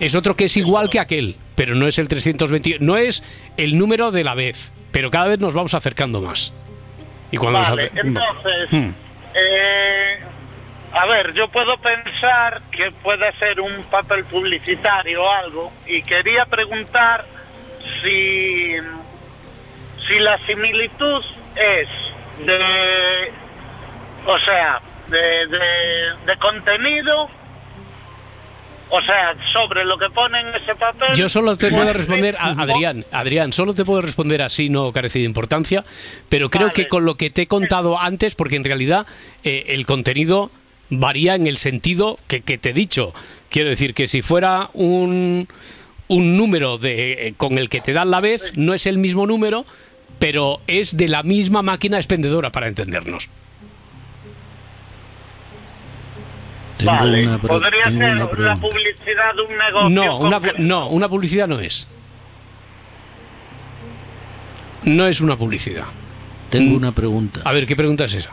[0.00, 3.22] Es otro que es igual que aquel, pero no es el 321, no es
[3.56, 6.52] el número de la vez, pero cada vez nos vamos acercando más.
[7.30, 8.90] Y cuando nos Vale, acer- entonces, Hmm.
[9.34, 10.18] eh,
[10.92, 16.44] a ver, yo puedo pensar que puede ser un papel publicitario o algo y quería
[16.46, 17.24] preguntar
[18.02, 18.74] si,
[20.08, 21.22] si la similitud
[21.56, 21.88] es
[22.46, 23.32] de,
[24.26, 27.28] o sea, de, de, de contenido,
[28.96, 31.08] o sea, sobre lo que pone en ese papel.
[31.16, 32.50] Yo solo te puedo es responder, a-.
[32.62, 35.84] Adrián, Adrián, solo te puedo responder así, no carece de importancia,
[36.28, 39.06] pero creo que con lo que te he contado antes, porque en realidad
[39.42, 40.52] eh, el contenido
[40.90, 43.12] varía en el sentido que, que te he dicho.
[43.50, 45.48] Quiero decir que si fuera un,
[46.06, 49.26] un número de, eh, con el que te dan la vez, no es el mismo
[49.26, 49.64] número,
[50.20, 53.28] pero es de la misma máquina expendedora, para entendernos.
[56.84, 58.60] Tengo Vale, una, pre- podría tengo ser una la pregunta.
[58.60, 59.88] publicidad de un negocio.
[59.90, 61.86] No, una, no, una publicidad no es.
[64.84, 65.84] No es una publicidad.
[66.50, 67.40] Tengo una pregunta.
[67.44, 68.30] A ver, ¿qué pregunta es esa?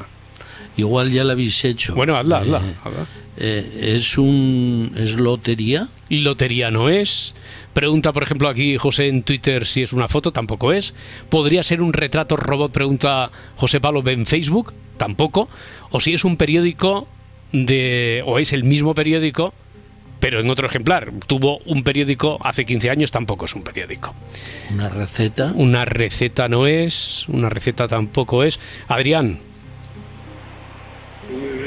[0.77, 1.95] Igual ya la habéis hecho.
[1.95, 3.05] Bueno, hazla, hazla, Eh, hazla.
[3.37, 5.89] eh, ¿Es un es lotería?
[6.09, 7.33] Lotería no es.
[7.73, 10.93] Pregunta, por ejemplo, aquí José en Twitter si es una foto, tampoco es.
[11.29, 12.71] ¿Podría ser un retrato robot?
[12.71, 15.49] Pregunta José Pablo en Facebook, tampoco.
[15.91, 17.07] O si es un periódico
[17.51, 18.23] de.
[18.25, 19.53] o es el mismo periódico,
[20.19, 21.11] pero en otro ejemplar.
[21.27, 24.13] Tuvo un periódico hace 15 años, tampoco es un periódico.
[24.71, 25.51] ¿Una receta?
[25.55, 28.59] Una receta no es, una receta tampoco es.
[28.87, 29.39] Adrián,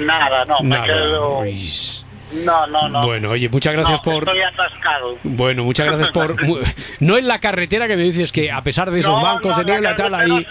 [0.01, 1.43] Nada, no, me quedo.
[2.45, 3.03] No, no, no.
[3.03, 4.25] Bueno, oye, muchas gracias No, por...
[4.25, 5.19] Estoy atascado.
[5.23, 6.37] Bueno, muchas gracias por...
[7.01, 9.59] No en la carretera que me dices que a pesar de esos No, bancos no,
[9.59, 10.47] de niebla la y tal, ahí...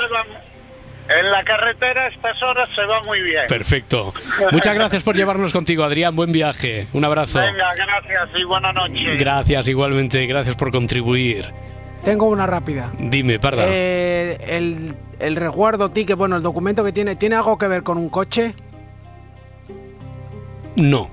[1.09, 3.43] En la carretera a estas horas se va muy bien.
[3.47, 4.13] Perfecto.
[4.51, 6.15] Muchas gracias por llevarnos contigo, Adrián.
[6.15, 6.87] Buen viaje.
[6.93, 7.39] Un abrazo.
[7.39, 9.15] Venga, gracias y buena noche.
[9.17, 10.25] Gracias, igualmente.
[10.25, 11.51] Gracias por contribuir.
[12.03, 12.91] Tengo una rápida.
[12.99, 13.63] Dime, Parda.
[13.67, 17.97] Eh, el, el resguardo ticket, bueno, el documento que tiene, ¿tiene algo que ver con
[17.97, 18.53] un coche?
[20.75, 21.09] No.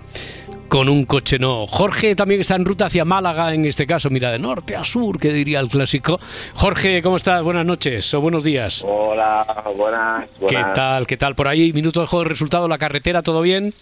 [0.70, 1.66] Con un coche no.
[1.66, 5.18] Jorge también está en ruta hacia Málaga, en este caso, mira, de norte a sur,
[5.18, 6.20] que diría el clásico.
[6.54, 7.42] Jorge, ¿cómo estás?
[7.42, 8.84] Buenas noches o buenos días.
[8.86, 9.44] Hola,
[9.76, 10.72] buenas, ¿Qué buenas.
[10.72, 11.08] tal?
[11.08, 11.72] ¿Qué tal por ahí?
[11.72, 13.74] Minuto de juego de resultado, la carretera, ¿todo bien?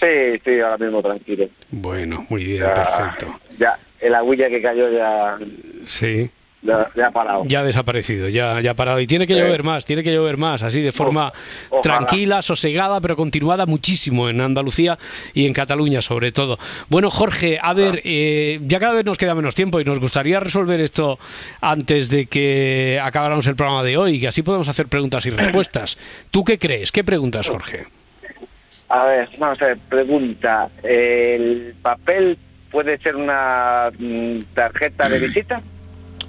[0.00, 1.46] Sí, sí, ahora mismo tranquilo.
[1.70, 3.38] Bueno, muy bien, Ya, perfecto.
[3.56, 5.38] Ya, el agüilla que cayó ya,
[5.86, 6.28] Sí.
[6.62, 7.42] Ya, ya ha parado.
[7.46, 9.00] Ya ha desaparecido, ya, ya ha parado.
[9.00, 9.40] Y tiene que Sí.
[9.40, 11.32] llover más, tiene que llover más, así de forma
[11.68, 11.82] ojalá.
[11.82, 14.96] tranquila, sosegada, pero continuada muchísimo en Andalucía
[15.34, 16.58] y en Cataluña sobre todo.
[16.88, 20.38] Bueno, Jorge, a ver, eh, ya cada vez nos queda menos tiempo y nos gustaría
[20.40, 21.18] resolver esto
[21.60, 25.98] antes de que acabáramos el programa de hoy, que así podemos hacer preguntas y respuestas.
[26.30, 26.92] ¿Tú qué crees?
[26.92, 27.86] ¿Qué preguntas, Jorge?
[28.88, 30.68] A ver, vamos a ver, pregunta.
[30.82, 32.38] ¿El papel
[32.70, 35.60] puede ser una mm, tarjeta de visita?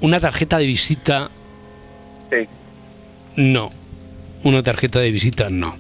[0.03, 1.31] ¿Una tarjeta de visita?
[2.29, 2.45] Sí.
[3.37, 3.69] No.
[4.43, 5.77] Una tarjeta de visita, no.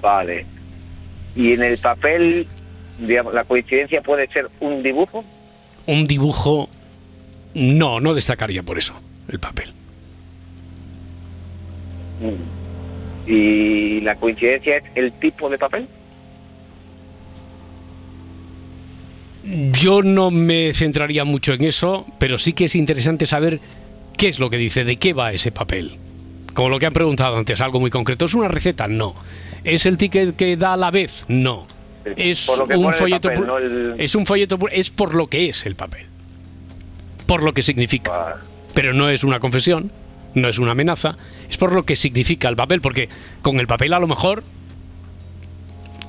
[0.00, 0.46] Vale.
[1.34, 2.46] ¿Y en el papel,
[3.00, 5.24] digamos, la coincidencia puede ser un dibujo?
[5.86, 6.68] Un dibujo,
[7.54, 8.94] no, no destacaría por eso
[9.26, 9.72] el papel.
[12.20, 13.28] Mm.
[13.28, 15.88] ¿Y la coincidencia es el tipo de papel?
[19.72, 23.60] Yo no me centraría mucho en eso, pero sí que es interesante saber
[24.16, 25.96] qué es lo que dice, de qué va ese papel.
[26.54, 28.24] Como lo que han preguntado antes, algo muy concreto.
[28.24, 28.88] ¿Es una receta?
[28.88, 29.14] No.
[29.64, 31.24] ¿Es el ticket que da a la vez?
[31.28, 31.66] No.
[32.16, 33.28] Es un folleto.
[33.28, 34.58] papel, pu- no el- Es un folleto.
[34.70, 36.06] Es por lo que es el papel.
[37.26, 38.36] Por lo que significa.
[38.74, 39.90] Pero no es una confesión,
[40.34, 41.16] no es una amenaza,
[41.48, 43.08] es por lo que significa el papel, porque
[43.40, 44.42] con el papel a lo mejor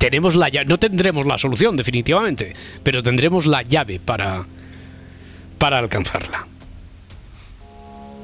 [0.06, 2.54] tenemos la llave, no tendremos la solución definitivamente,
[2.84, 4.46] pero tendremos la llave para
[5.58, 6.46] para alcanzarla.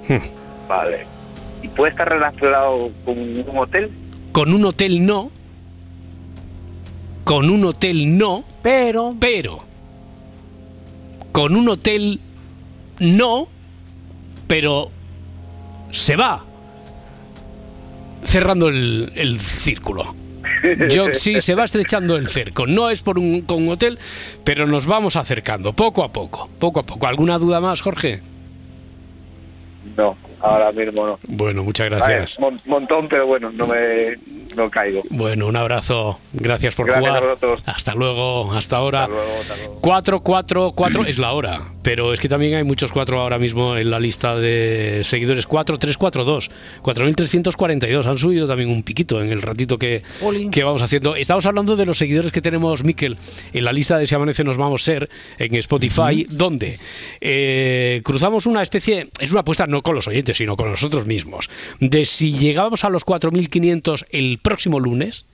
[0.08, 0.68] Hmm.
[0.68, 1.08] Vale.
[1.64, 3.90] ¿Y puede estar relacionado con un hotel?
[4.32, 5.32] Con un hotel no.
[7.24, 8.44] Con un hotel no.
[8.62, 9.16] Pero.
[9.20, 9.64] Pero.
[11.32, 12.20] Con un hotel
[13.00, 13.48] no.
[14.46, 14.92] Pero.
[15.90, 16.46] Se va.
[18.24, 20.20] Cerrando el, el círculo.
[20.89, 22.68] Yo sí, se va estrechando el cerco.
[22.68, 23.97] No es por un, con un hotel,
[24.43, 27.07] pero nos vamos acercando, poco a poco, poco a poco.
[27.07, 28.22] ¿Alguna duda más, Jorge?
[29.97, 31.20] No, ahora mismo no.
[31.28, 32.39] Bueno, muchas A ver, gracias.
[32.39, 34.18] mon- montón, pero bueno, no me
[34.56, 35.02] no caigo.
[35.10, 36.20] Bueno, un abrazo.
[36.34, 37.38] Gracias por Gracias jugar.
[37.66, 37.72] a.
[37.72, 39.04] Hasta luego, hasta ahora.
[39.04, 39.80] Hasta luego, hasta luego.
[39.82, 43.78] 4, 4, 4 es la hora, pero es que también hay muchos 4 ahora mismo
[43.78, 45.48] en la lista de seguidores.
[45.48, 48.06] 4, 3, 4, 2, 4.342.
[48.08, 50.04] Han subido también un piquito en el ratito que,
[50.52, 51.16] que vamos haciendo.
[51.16, 53.18] Estamos hablando de los seguidores que tenemos, Miquel,
[53.54, 56.78] en la lista de Si Amanece Nos Vamos a Ser en Spotify, donde
[57.20, 61.50] eh, cruzamos una especie, es una apuesta no con los oyentes, sino con nosotros mismos,
[61.80, 65.26] de si llegábamos a los 4.500 el próximo lunes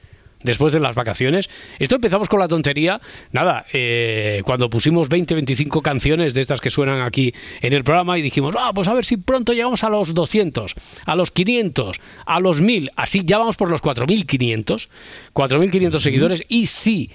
[0.44, 1.50] después de las vacaciones.
[1.80, 3.02] Esto empezamos con la tontería.
[3.32, 8.20] Nada, eh, cuando pusimos 20, 25 canciones de estas que suenan aquí en el programa
[8.20, 10.76] y dijimos, ah, pues a ver si pronto llegamos a los 200,
[11.06, 12.92] a los 500, a los 1000.
[12.96, 14.90] Así ya vamos por los 4500,
[15.34, 16.44] 4500 seguidores.
[16.48, 17.10] Y sí,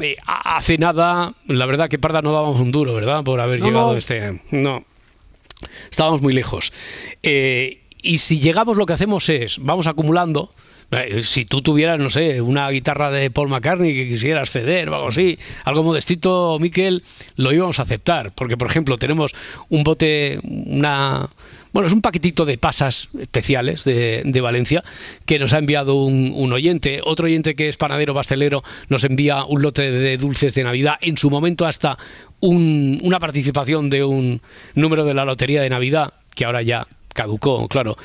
[0.00, 3.22] eh, hace nada, la verdad que Parda no dábamos un duro, ¿verdad?
[3.22, 3.92] Por haber No, llegado no.
[3.92, 4.40] a este.
[4.50, 4.84] No.
[5.90, 6.72] Estábamos muy lejos.
[7.22, 10.50] Eh, y si llegamos, lo que hacemos es, vamos acumulando.
[10.90, 14.94] Eh, Si tú tuvieras, no sé, una guitarra de Paul McCartney que quisieras ceder o
[14.94, 17.02] algo así, algo modestito, Miquel,
[17.36, 18.32] lo íbamos a aceptar.
[18.34, 19.32] Porque, por ejemplo, tenemos
[19.68, 21.30] un bote, una.
[21.72, 24.82] Bueno, es un paquetito de pasas especiales de, Valencia
[25.24, 27.00] que nos ha enviado un, un oyente.
[27.04, 30.96] Otro oyente que es panadero pastelero nos envía un lote de dulces de Navidad.
[31.00, 31.96] En su momento, hasta
[32.40, 34.42] un- una participación de un
[34.74, 37.96] número de la lotería de Navidad, que ahora ya caducó, claro.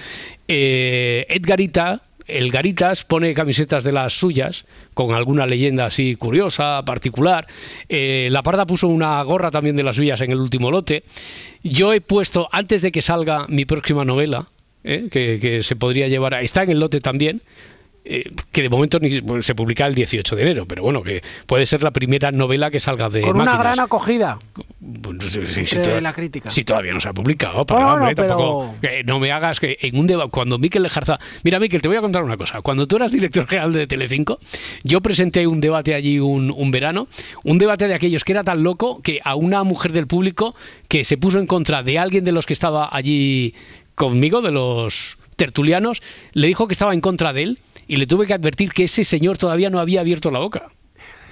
[0.48, 7.48] Eh, Edgarita, el Garitas, pone camisetas de las suyas, con alguna leyenda así curiosa, particular.
[7.90, 11.04] Eh, la Parda puso una gorra también de las suyas en el último lote.
[11.64, 14.50] Yo he puesto, antes de que salga mi próxima novela,
[14.84, 17.42] eh, que, que se podría llevar, está en el lote también,
[18.10, 21.22] eh, que de momento ni, bueno, se publica el 18 de enero, pero bueno, que
[21.46, 24.40] puede ser la primera novela que salga de Con una gran acogida.
[24.80, 26.50] Bueno, entre to- la crítica.
[26.50, 29.60] si todavía no se ha publicado, pero, Bueno, hombre, pero- tampoco, eh, no me hagas
[29.60, 32.62] que en un debate, cuando Miquel Lejarza, mira Miquel, te voy a contar una cosa,
[32.62, 34.40] cuando tú eras director general de Telecinco,
[34.84, 37.08] yo presenté un debate allí un, un verano,
[37.44, 40.56] un debate de aquellos que era tan loco que a una mujer del público
[40.88, 43.54] que se puso en contra de alguien de los que estaba allí
[43.96, 46.02] conmigo, de los tertulianos,
[46.34, 49.04] le dijo que estaba en contra de él y le tuve que advertir que ese
[49.04, 50.70] señor todavía no había abierto la boca.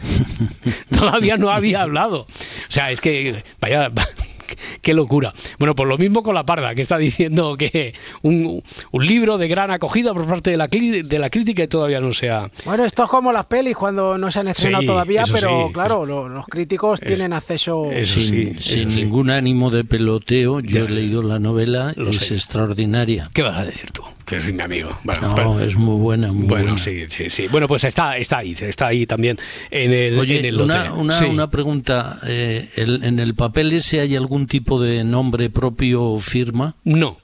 [0.97, 2.21] todavía no había hablado.
[2.21, 2.27] O
[2.71, 3.91] sea, es que, vaya,
[4.81, 5.33] qué locura.
[5.57, 9.47] Bueno, pues lo mismo con la parda, que está diciendo que un, un libro de
[9.47, 12.49] gran acogida por parte de la, de la crítica y todavía no se ha...
[12.65, 15.73] Bueno, esto es como las pelis cuando no se han estrenado Sí, todavía, pero sí,
[15.73, 17.89] claro, lo- los críticos tienen acceso.
[18.03, 22.35] sin, sin ningún ánimo de peloteo, yo he leído la novela, es sé.
[22.35, 23.29] extraordinaria.
[23.33, 24.03] ¿Qué vas a decir tú?
[24.25, 24.89] Que es mi amigo.
[25.03, 26.77] Bueno, No, pero- es muy buena, muy bueno, buena.
[26.79, 27.47] sí, sí, sí.
[27.47, 29.37] Bueno, pues está, está ahí, está ahí también
[29.69, 30.73] en el, Oye, en el lote.
[30.73, 31.25] una, una, Sí.
[31.25, 32.19] una pregunta.
[32.25, 36.73] eh, el- ¿En el papel ese hay algún tipo de nombre propio o firma?
[36.83, 37.19] No.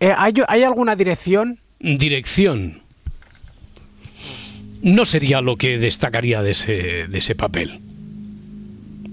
[0.00, 1.58] Eh, ¿hay, ¿Hay alguna dirección?
[1.78, 2.80] Dirección.
[4.82, 7.80] No sería lo que destacaría de ese, de ese papel.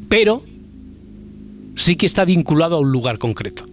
[0.09, 0.43] Pero
[1.75, 3.65] sí que está vinculado a un lugar concreto.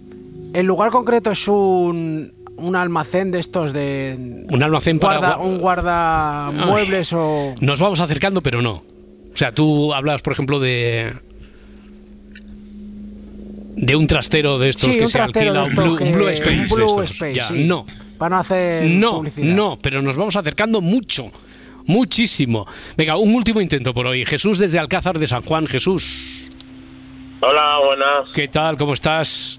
[0.54, 4.44] El lugar concreto es un, un almacén de estos de.
[4.50, 5.18] Un almacén para...
[5.18, 7.54] guarda, un guardamuebles o.
[7.60, 8.82] Nos vamos acercando, pero no.
[9.32, 11.12] O sea, tú hablas, por ejemplo, de.
[13.76, 16.28] de un trastero de estos Sí, que un se alquila, de un Blue, un Blue
[16.28, 16.58] Space.
[16.60, 17.10] un de Blue estos.
[17.12, 17.64] Space, Ya, sí.
[17.64, 17.86] No,
[18.18, 19.54] Para no hacer no, publicidad.
[19.54, 21.30] no, pero nos vamos acercando mucho.
[21.86, 22.66] Muchísimo.
[22.98, 24.24] Venga, un último intento por hoy.
[24.26, 25.66] Jesús desde Alcázar de San Juan.
[25.66, 26.48] Jesús,
[27.40, 28.28] Hola, buenas.
[28.34, 28.76] ¿qué tal?
[28.76, 29.58] ¿Cómo estás?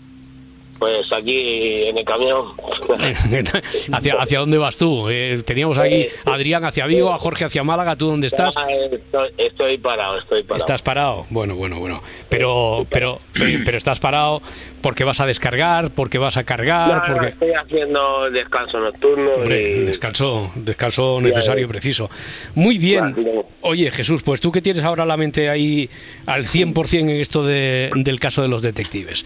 [0.80, 2.53] Pues aquí en el camión.
[3.91, 5.09] ¿Hacia, hacia dónde vas tú?
[5.09, 7.95] Eh, teníamos aquí a Adrián hacia Vigo, a Jorge hacia Málaga.
[7.95, 8.55] ¿Tú dónde estás?
[8.57, 10.57] Ah, Estoy, estoy parado, estoy parado.
[10.63, 11.25] ¿Estás parado?
[11.30, 12.01] Bueno, bueno, bueno.
[12.30, 13.19] Pero, pero,
[13.65, 14.41] pero estás parado
[14.82, 17.27] porque vas a descargar, porque vas a cargar, No, no, porque...
[17.30, 19.32] estoy haciendo descanso nocturno.
[19.36, 22.09] Hombre, y- descanso, descanso necesario, preciso.
[22.55, 23.15] Muy bien.
[23.61, 25.89] Oye, Jesús, pues tú que tienes ahora la mente ahí
[26.25, 29.25] al 100% en esto de- del caso de los detectives.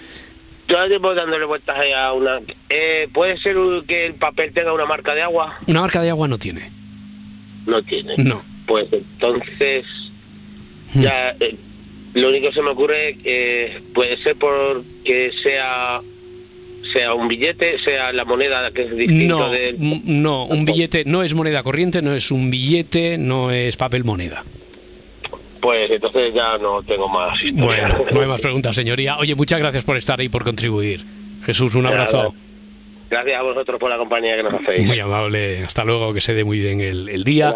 [0.68, 2.40] Yo llevo dándole vueltas a una...
[2.70, 3.56] Eh, ¿Puede ser
[3.88, 5.58] que el papel tenga una marca de agua?
[5.68, 6.72] Una marca de agua no tiene.
[7.66, 8.14] No tiene.
[8.18, 8.44] No.
[8.66, 9.86] Pues entonces...
[10.96, 11.56] Ya, eh,
[12.14, 16.00] lo único que se me ocurre eh, puede ser porque sea
[16.92, 19.78] sea un billete, sea la moneda que es distinto No, del...
[20.06, 24.44] no, un billete no es moneda corriente, no es un billete, no es papel moneda.
[25.64, 27.88] Pues entonces ya no tengo más historia.
[27.88, 29.18] Bueno, no hay más preguntas, señoría.
[29.18, 31.06] Oye, muchas gracias por estar ahí, por contribuir.
[31.46, 32.36] Jesús, un abrazo.
[33.14, 34.88] Gracias a vosotros por la compañía que nos hacéis.
[34.88, 35.64] Muy amable.
[35.64, 37.54] Hasta luego, que se dé muy bien el, el día,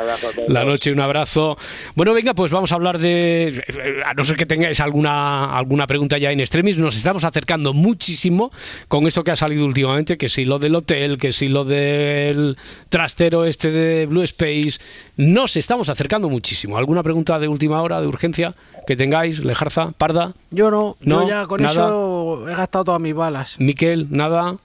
[0.47, 1.57] la noche, un abrazo.
[1.95, 3.63] Bueno, venga, pues vamos a hablar de.
[4.05, 8.51] A no ser que tengáis alguna, alguna pregunta ya en extremis, nos estamos acercando muchísimo
[8.87, 12.55] con esto que ha salido últimamente, que si lo del hotel, que si lo del
[12.89, 14.77] trastero este de Blue Space.
[15.15, 16.77] Nos estamos acercando muchísimo.
[16.77, 18.53] ¿Alguna pregunta de última hora, de urgencia,
[18.85, 19.43] que tengáis?
[19.43, 21.73] Lejarza, Parda, Yo no, No, yo ya con nada.
[21.87, 23.55] eso he gastado todas mis balas.
[23.57, 24.57] Miquel, nada.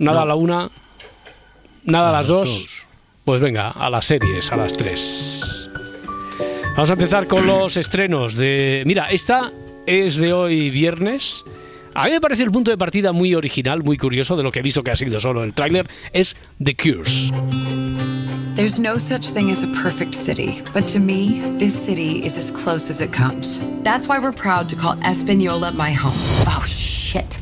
[0.00, 0.22] Nada No.
[0.22, 0.70] a la una,
[1.84, 2.48] nada a, A las las dos.
[2.48, 2.66] dos.
[3.24, 5.68] Pues venga, a las series, a las tres.
[6.74, 8.82] Vamos a empezar con los estrenos de...
[8.86, 9.52] Mira, esta
[9.86, 11.44] es de hoy viernes.
[11.94, 14.60] A mí me parece el punto de partida muy original, muy curioso de lo que
[14.60, 15.88] he visto que ha sido solo el tráiler.
[16.12, 16.34] Es
[16.64, 17.30] The Cures.
[18.56, 22.50] There's no such thing as a perfect city, but to me, this city is as
[22.50, 23.60] close as it comes.
[23.84, 26.14] That's why we're proud to call Espanola my home.
[26.46, 27.38] Oh, shit.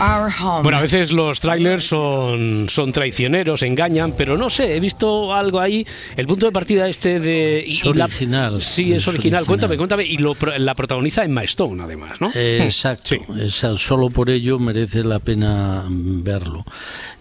[0.00, 0.62] Our home.
[0.64, 5.60] Bueno, a veces los trailers son, son traicioneros, engañan, pero no sé, he visto algo
[5.60, 5.86] ahí.
[6.16, 7.64] El punto de partida este de...
[7.64, 9.12] y- Es y la- original, sí, es, es original.
[9.42, 9.44] original.
[9.46, 10.04] Cuéntame, cuéntame.
[10.04, 12.32] Y lo, pro- la protagoniza Emma Stone, además, ¿no?
[12.34, 16.64] Exacto, esa- solo por ello merece la pena mm, verlo.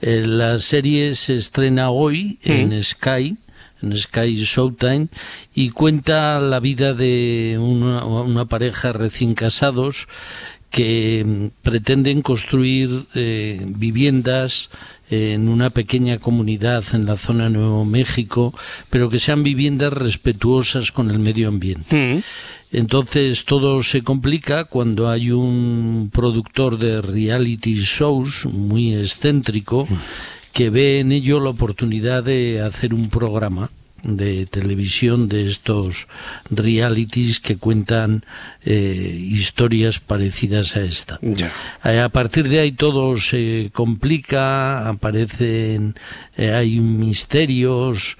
[0.01, 3.37] Eh, la serie se estrena hoy en Sky,
[3.83, 5.09] en Sky Showtime,
[5.53, 10.07] y cuenta la vida de una, una pareja recién casados
[10.73, 14.71] que mm, pretenden construir eh, viviendas
[15.11, 18.55] en una pequeña comunidad en la zona de Nuevo México,
[18.89, 22.23] pero que sean viviendas respetuosas con el medio ambiente.
[22.71, 29.87] Entonces todo se complica cuando hay un productor de reality shows muy excéntrico
[30.53, 33.69] que ve en ello la oportunidad de hacer un programa
[34.03, 36.07] de televisión de estos
[36.49, 38.25] realities que cuentan
[38.63, 41.19] eh, historias parecidas a esta.
[41.83, 45.95] Eh, a partir de ahí todo se complica, aparecen,
[46.37, 48.17] eh, hay misterios,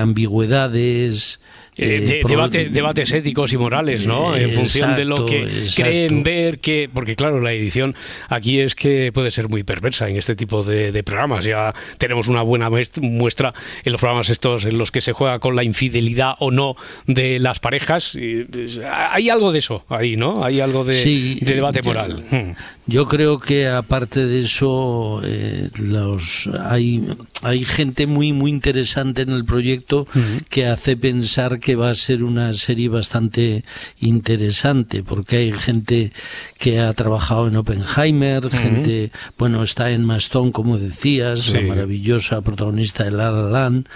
[0.00, 1.40] ambigüedades,
[1.78, 4.36] eh, debate, debates éticos y morales, ¿no?
[4.36, 7.94] en función de lo que creen ver que, porque claro, la edición
[8.28, 11.44] aquí es que puede ser muy perversa en este tipo de, programas.
[11.44, 12.68] Ya tenemos una buena
[13.00, 13.54] muestra
[13.84, 16.74] en los programas estos en los que se juega con la infidelidad o no
[17.06, 18.18] de las parejas.
[18.50, 20.44] Pues, hay algo de eso ahí, ¿no?
[20.44, 22.24] Hay algo de, debate moral.
[22.30, 22.50] Hmm.
[22.88, 27.06] Yo creo que aparte de eso, eh, los hay,
[27.42, 30.06] hay gente muy muy interesante en el proyecto
[30.48, 33.62] que hace pensar que va a ser una serie bastante
[34.00, 36.12] interesante, porque hay gente
[36.58, 43.04] que ha trabajado en Oppenheimer, gente, bueno, está en Maston, como decías, la maravillosa protagonista
[43.04, 43.86] de La La Land.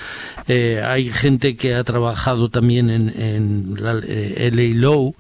[0.49, 5.14] Eh, hay gente que ha trabajado también en, en la, eh, LA Low.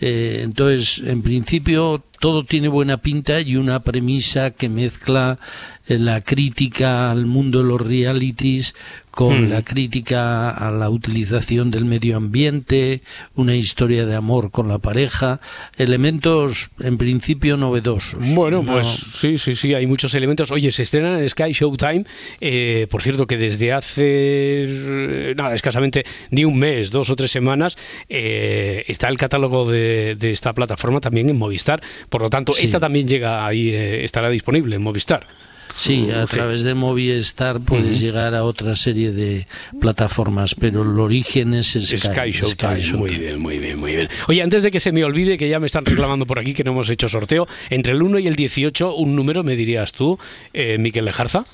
[0.00, 5.40] Eh, entonces, en principio, todo tiene buena pinta y una premisa que mezcla
[5.88, 8.76] eh, la crítica al mundo de los realities
[9.10, 9.50] con hmm.
[9.50, 13.02] la crítica a la utilización del medio ambiente,
[13.34, 15.40] una historia de amor con la pareja,
[15.76, 18.26] elementos en principio novedosos.
[18.34, 20.50] Bueno, pues sí, sí, sí, hay muchos elementos.
[20.50, 22.04] Oye, se estrena en Sky Showtime,
[22.40, 27.30] eh, por cierto que desde hace eh, nada, escasamente ni un mes, dos o tres
[27.30, 27.76] semanas,
[28.08, 31.82] está el catálogo de, esta plataforma también en Movistar.
[32.12, 35.26] Por lo tanto, esta también llega ahí, estará disponible en Movistar.
[35.74, 39.46] Sí, a través de Movistar puedes llegar a otra serie de
[39.80, 44.10] plataformas, pero el origen es Sky, Sky, Muy bien, muy bien, muy bien.
[44.28, 46.64] Oye, antes de que se me olvide, que ya me están reclamando por aquí que
[46.64, 50.18] no hemos hecho sorteo, entre el 1 y el 18, un número me dirías tú,
[50.52, 51.46] eh, Miquel Lejarza.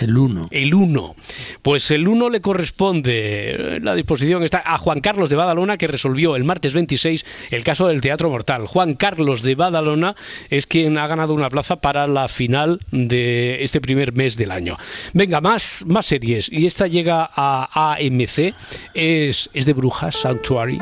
[0.00, 0.48] El 1.
[0.50, 1.16] El 1.
[1.62, 6.36] Pues el 1 le corresponde, la disposición está a Juan Carlos de Badalona, que resolvió
[6.36, 8.66] el martes 26 el caso del Teatro Mortal.
[8.66, 10.16] Juan Carlos de Badalona
[10.50, 14.76] es quien ha ganado una plaza para la final de este primer mes del año.
[15.12, 16.50] Venga, más, más series.
[16.50, 18.54] Y esta llega a AMC.
[18.94, 20.78] Es, es de Brujas, Sanctuary.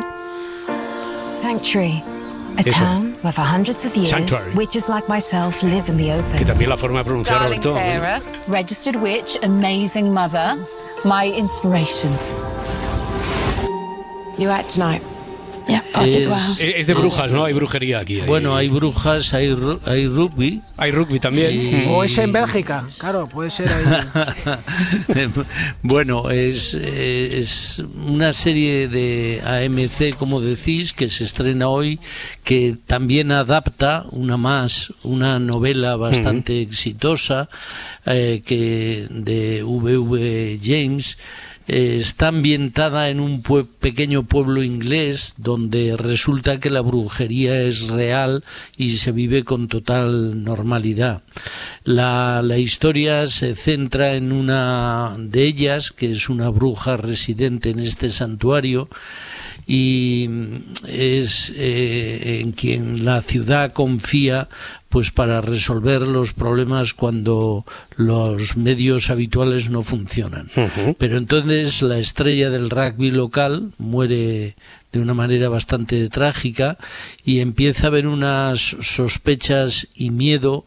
[1.36, 2.19] Sanctuary.
[2.58, 2.78] A Eso.
[2.78, 4.52] town where for hundreds of years, Sanctuary.
[4.54, 6.36] witches like myself live in the open.
[6.36, 7.74] Que también la forma de pronunciarlo Darling todo.
[7.76, 10.56] Sarah, registered witch, amazing mother,
[11.04, 12.10] my inspiration.
[14.38, 15.02] You act tonight.
[15.98, 17.44] Es, de brujas, ¿no?
[17.44, 18.20] Hay brujería aquí.
[18.20, 19.56] Bueno, hay brujas, hay,
[19.86, 20.60] hay rugby.
[20.76, 21.88] Hay rugby también.
[21.88, 25.28] O es en Bélgica, claro, puede ser ahí.
[25.82, 32.00] bueno, es, es una serie de AMC, como decís, que se estrena hoy,
[32.44, 37.48] que también adapta una más, una novela bastante exitosa
[38.06, 40.58] eh, que de V.V.
[40.62, 41.18] James
[41.72, 43.42] eh, está ambientada en un
[43.78, 48.42] pequeño pueblo inglés donde resulta que la brujería es real
[48.76, 51.22] y se vive con total normalidad.
[51.84, 57.78] La, la historia se centra en una de ellas, que es una bruja residente en
[57.78, 58.88] este santuario,
[59.72, 60.28] y
[60.88, 64.48] es eh, en quien la ciudad confía
[64.88, 67.64] pues para resolver los problemas cuando
[67.94, 70.48] los medios habituales no funcionan.
[70.98, 74.56] Pero entonces la estrella del rugby local muere
[74.90, 76.76] de una manera bastante trágica
[77.24, 80.64] y empieza a haber unas sospechas y miedo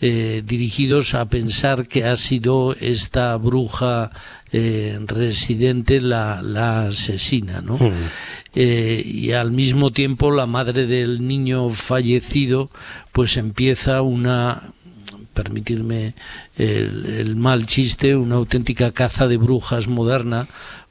[0.00, 4.12] eh, dirigidos a pensar que ha sido esta bruja
[4.52, 7.78] eh, residente la, la asesina, ¿no?
[8.54, 12.70] Eh, y al mismo tiempo la madre del niño fallecido
[13.10, 14.70] pues empieza una
[15.34, 16.14] permitirme
[16.56, 20.46] el, mal chiste, una auténtica caza de brujas moderna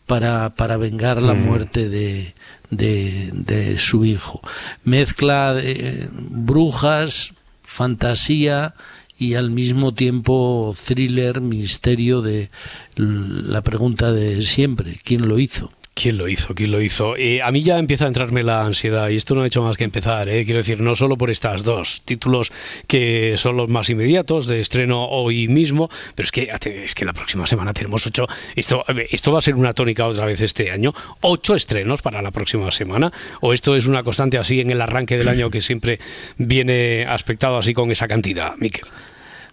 [0.05, 1.45] para, para vengar la mm.
[1.45, 2.33] muerte de,
[2.71, 4.41] de, de, su hijo.
[4.83, 7.33] Mezcla de brujas,
[7.77, 8.73] fantasía
[9.19, 12.49] y al mismo tiempo thriller, misterio de
[12.95, 15.69] la pregunta de siempre, ¿quién lo hizo?
[15.99, 16.53] ¿Quién lo hizo?
[16.53, 17.17] ¿Quién lo hizo?
[17.17, 19.77] Eh, a mí ya empieza a entrarme la ansiedad y esto no ha hecho más
[19.77, 20.29] que empezar.
[20.29, 20.45] Eh.
[20.45, 22.51] Quiero decir, no solo por estas dos títulos
[22.85, 26.51] que son los más inmediatos de estreno hoy mismo, pero es que,
[26.83, 28.27] es que la próxima semana tenemos ocho.
[28.55, 30.93] Esto, esto va a ser una tónica otra vez este año.
[31.21, 33.11] Ocho estrenos para la próxima semana.
[33.41, 35.99] ¿O esto es una constante así en el arranque del año que siempre
[36.37, 38.85] viene aspectado así con esa cantidad, Miquel?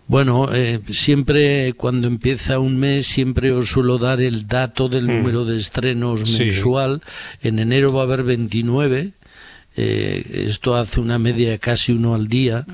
[0.06, 5.16] Bueno, eh, siempre cuando empieza un mes, siempre os suelo dar el dato del mm.
[5.16, 7.02] número de estrenos mensual.
[7.42, 9.12] En enero va a haber 29.
[9.76, 12.66] Eh, esto hace una media casi uno al día.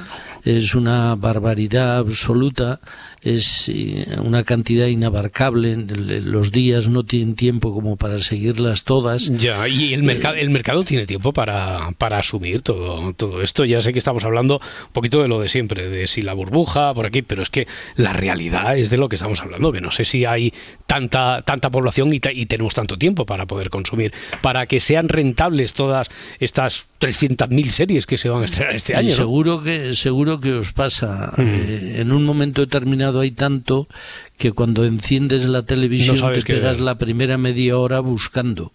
[0.45, 2.81] Es una barbaridad absoluta.
[3.23, 9.27] Es eh, una cantidad inabarcable, los días no tienen tiempo como para seguirlas todas.
[9.37, 13.65] Ya, y el mercado, el mercado tiene tiempo para, para asumir todo, todo esto.
[13.65, 16.95] Ya sé que estamos hablando un poquito de lo de siempre, de si la burbuja
[16.95, 17.67] por aquí, pero es que
[17.97, 20.53] la realidad es de lo que estamos hablando, que no sé si hay
[20.87, 25.75] tanta, tanta población y, y tenemos tanto tiempo para poder consumir, para que sean rentables
[25.75, 26.09] todas
[26.39, 29.15] estas 300.000 series que se van a estrenar este año.
[29.15, 31.33] Seguro que seguro que os pasa.
[31.39, 33.89] Eh, en un momento determinado hay tanto
[34.37, 38.73] que cuando enciendes la televisión te pegas la primera media hora buscando.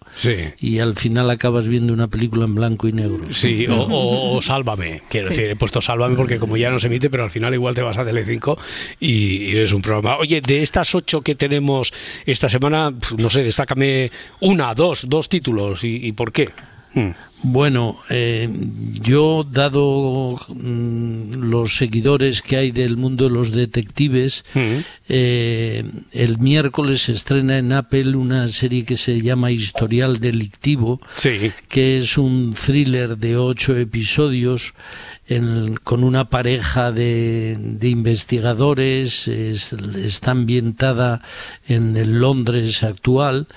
[0.60, 3.32] Y al final acabas viendo una película en blanco y negro.
[3.32, 5.02] Sí, o, Sálvame.
[5.08, 7.74] Quiero decir, he puesto Sálvame porque como ya no se emite, pero al final igual
[7.76, 8.58] te vas a Telecinco
[8.98, 10.16] y, y es un programa.
[10.18, 11.92] Oye, de estas ocho que tenemos
[12.24, 14.10] esta semana, no sé, destácame
[14.40, 16.50] una, dos, dos títulos y, y por qué.
[16.94, 17.10] Hmm.
[17.42, 18.48] Bueno, eh,
[19.02, 24.78] yo, dado mm, los seguidores que hay del mundo de los detectives, hmm.
[25.08, 31.00] eh, el miércoles se estrena en Apple una serie que se llama Historial Delictivo,
[31.68, 34.74] que es un thriller de ocho episodios
[35.82, 41.22] con una pareja de, investigadores, está ambientada
[41.66, 43.48] en el Londres actual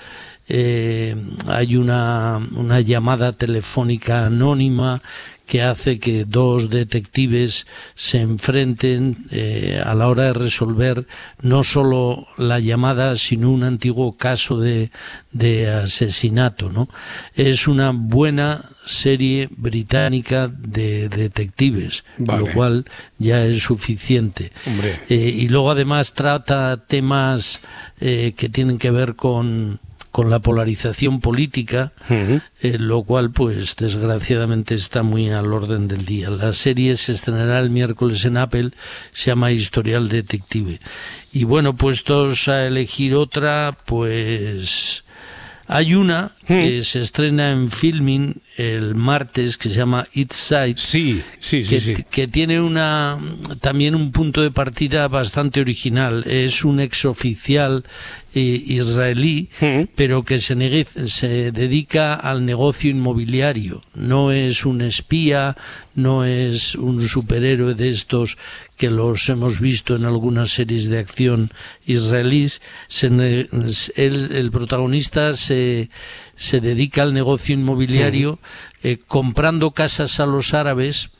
[0.52, 1.14] eh,
[1.46, 5.00] hay una, una llamada telefónica anónima
[5.46, 11.06] que hace que dos detectives se enfrenten eh, a la hora de resolver
[11.40, 14.90] no solo la llamada, sino un antiguo caso de,
[15.30, 16.68] de asesinato.
[16.68, 16.88] ¿no?
[17.36, 22.86] Es una buena serie británica de detectives, lo cual
[23.18, 24.50] ya es suficiente.
[25.08, 27.60] Eh, y luego además trata temas
[28.00, 29.78] que tienen que ver con
[30.10, 36.30] con la polarización política, eh, lo cual, pues, desgraciadamente está muy al orden del día.
[36.30, 38.70] La serie se estrenará el miércoles en Apple,
[39.12, 40.80] se llama Historial Detective.
[41.32, 45.04] Y bueno, puestos a elegir otra, pues
[45.72, 50.74] hay una que se estrena en filming el martes que se llama It's Side.
[50.78, 53.16] Sí, sí, sí que, que, tiene una
[53.60, 56.24] también un punto de partida bastante original.
[56.26, 57.84] Es un exoficial
[58.34, 59.48] israelí,
[59.94, 63.82] pero que se, se dedica al negocio inmobiliario.
[63.94, 65.56] No es un espía,
[65.94, 68.38] no es un superhéroe de estos
[68.76, 71.50] que los hemos visto en algunas series de acción
[71.86, 72.60] israelíes.
[72.90, 75.90] el protagonista se,
[76.36, 78.38] se dedica al negocio inmobiliario
[78.82, 81.10] eh, comprando casas a los árabes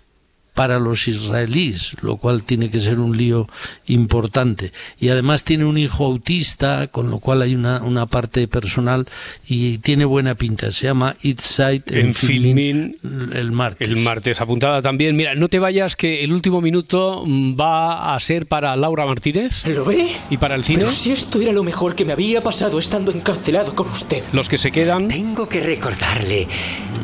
[0.61, 3.49] para los israelíes, lo cual tiene que ser un lío
[3.87, 4.73] importante.
[5.01, 9.07] Y además tiene un hijo autista, con lo cual hay una, una parte personal
[9.49, 10.71] y tiene buena pinta.
[10.71, 12.99] Se llama It's Sight en, Filmin
[13.33, 13.89] el martes.
[13.89, 15.17] El martes, apuntada también.
[15.17, 17.25] Mira, no te vayas que el último minuto
[17.59, 19.67] va a ser para Laura Martínez.
[19.67, 20.09] ¿Lo ve?
[20.29, 20.81] ¿Y para el cine?
[20.81, 24.23] Pero si esto era lo mejor que me había pasado estando encarcelado con usted.
[24.35, 25.09] Los que se quedan.
[25.09, 26.49] Tengo que recordarle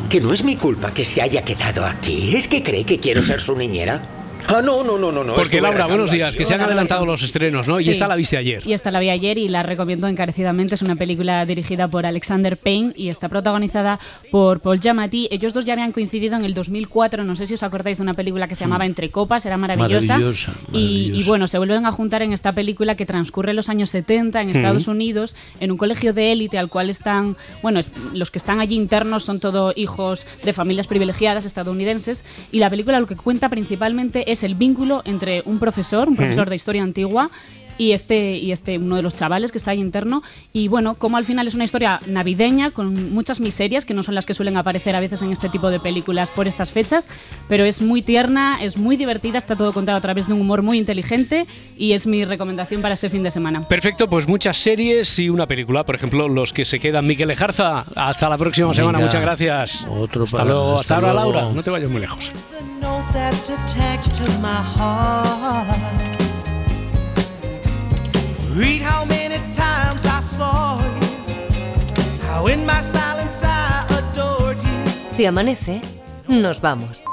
[0.08, 2.36] que no es mi culpa que se haya quedado aquí.
[2.36, 4.15] Es que cree que quiero ser su niñera.
[4.48, 5.24] Ah, no, no, no, no.
[5.24, 5.34] no.
[5.34, 7.80] Porque Laura, buenos días, que se han adelantado los estrenos, ¿no?
[7.80, 8.62] Y esta la viste ayer.
[8.66, 10.74] Y esta la vi ayer y la recomiendo encarecidamente.
[10.74, 13.98] Es una película dirigida por Alexander Payne y está protagonizada
[14.30, 15.28] por Paul Giamatti.
[15.30, 18.14] Ellos dos ya habían coincidido en el 2004, no sé si os acordáis de una
[18.14, 18.86] película que se llamaba mm.
[18.86, 20.18] Entre Copas, era maravillosa.
[20.72, 24.42] Y, bueno, se vuelven a juntar en esta película que transcurre en los años 70
[24.42, 27.80] en Estados Unidos, en un colegio de élite al cual están, bueno,
[28.12, 33.00] los que están allí internos son todos hijos de familias privilegiadas estadounidenses y la película
[33.00, 36.82] lo que cuenta principalmente es es el vínculo entre un profesor, un profesor de historia
[36.82, 37.30] antigua,
[37.78, 40.22] y este y este uno de los chavales que está ahí interno.
[40.52, 44.14] Y bueno como al final es una historia navideña con muchas miserias que no son
[44.14, 47.08] las que suelen aparecer a veces en este tipo de películas por estas fechas
[47.48, 50.62] pero es muy tierna es muy divertida está todo contado a través de un humor
[50.62, 51.46] muy inteligente
[51.76, 53.62] y es mi recomendación para este fin de semana.
[53.62, 57.84] Perfecto pues muchas series y una película por ejemplo los que se quedan Miguel Ejarza.
[57.94, 59.86] Hasta la próxima semana muchas gracias.
[59.88, 62.30] Otro hasta luego hasta, ahora Laura no te vayas muy lejos
[68.56, 71.06] Read how many times I saw you.
[72.26, 75.10] How in my silence I adored you.
[75.10, 75.82] Si amanece,
[76.26, 77.04] nos vamos.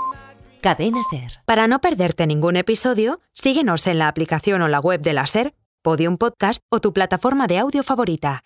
[0.62, 1.42] Cadena Ser.
[1.46, 5.54] Para no perderte ningún episodio, síguenos en la aplicación o la web de la Ser,
[5.82, 8.46] Podium Podcast o tu plataforma de audio favorita.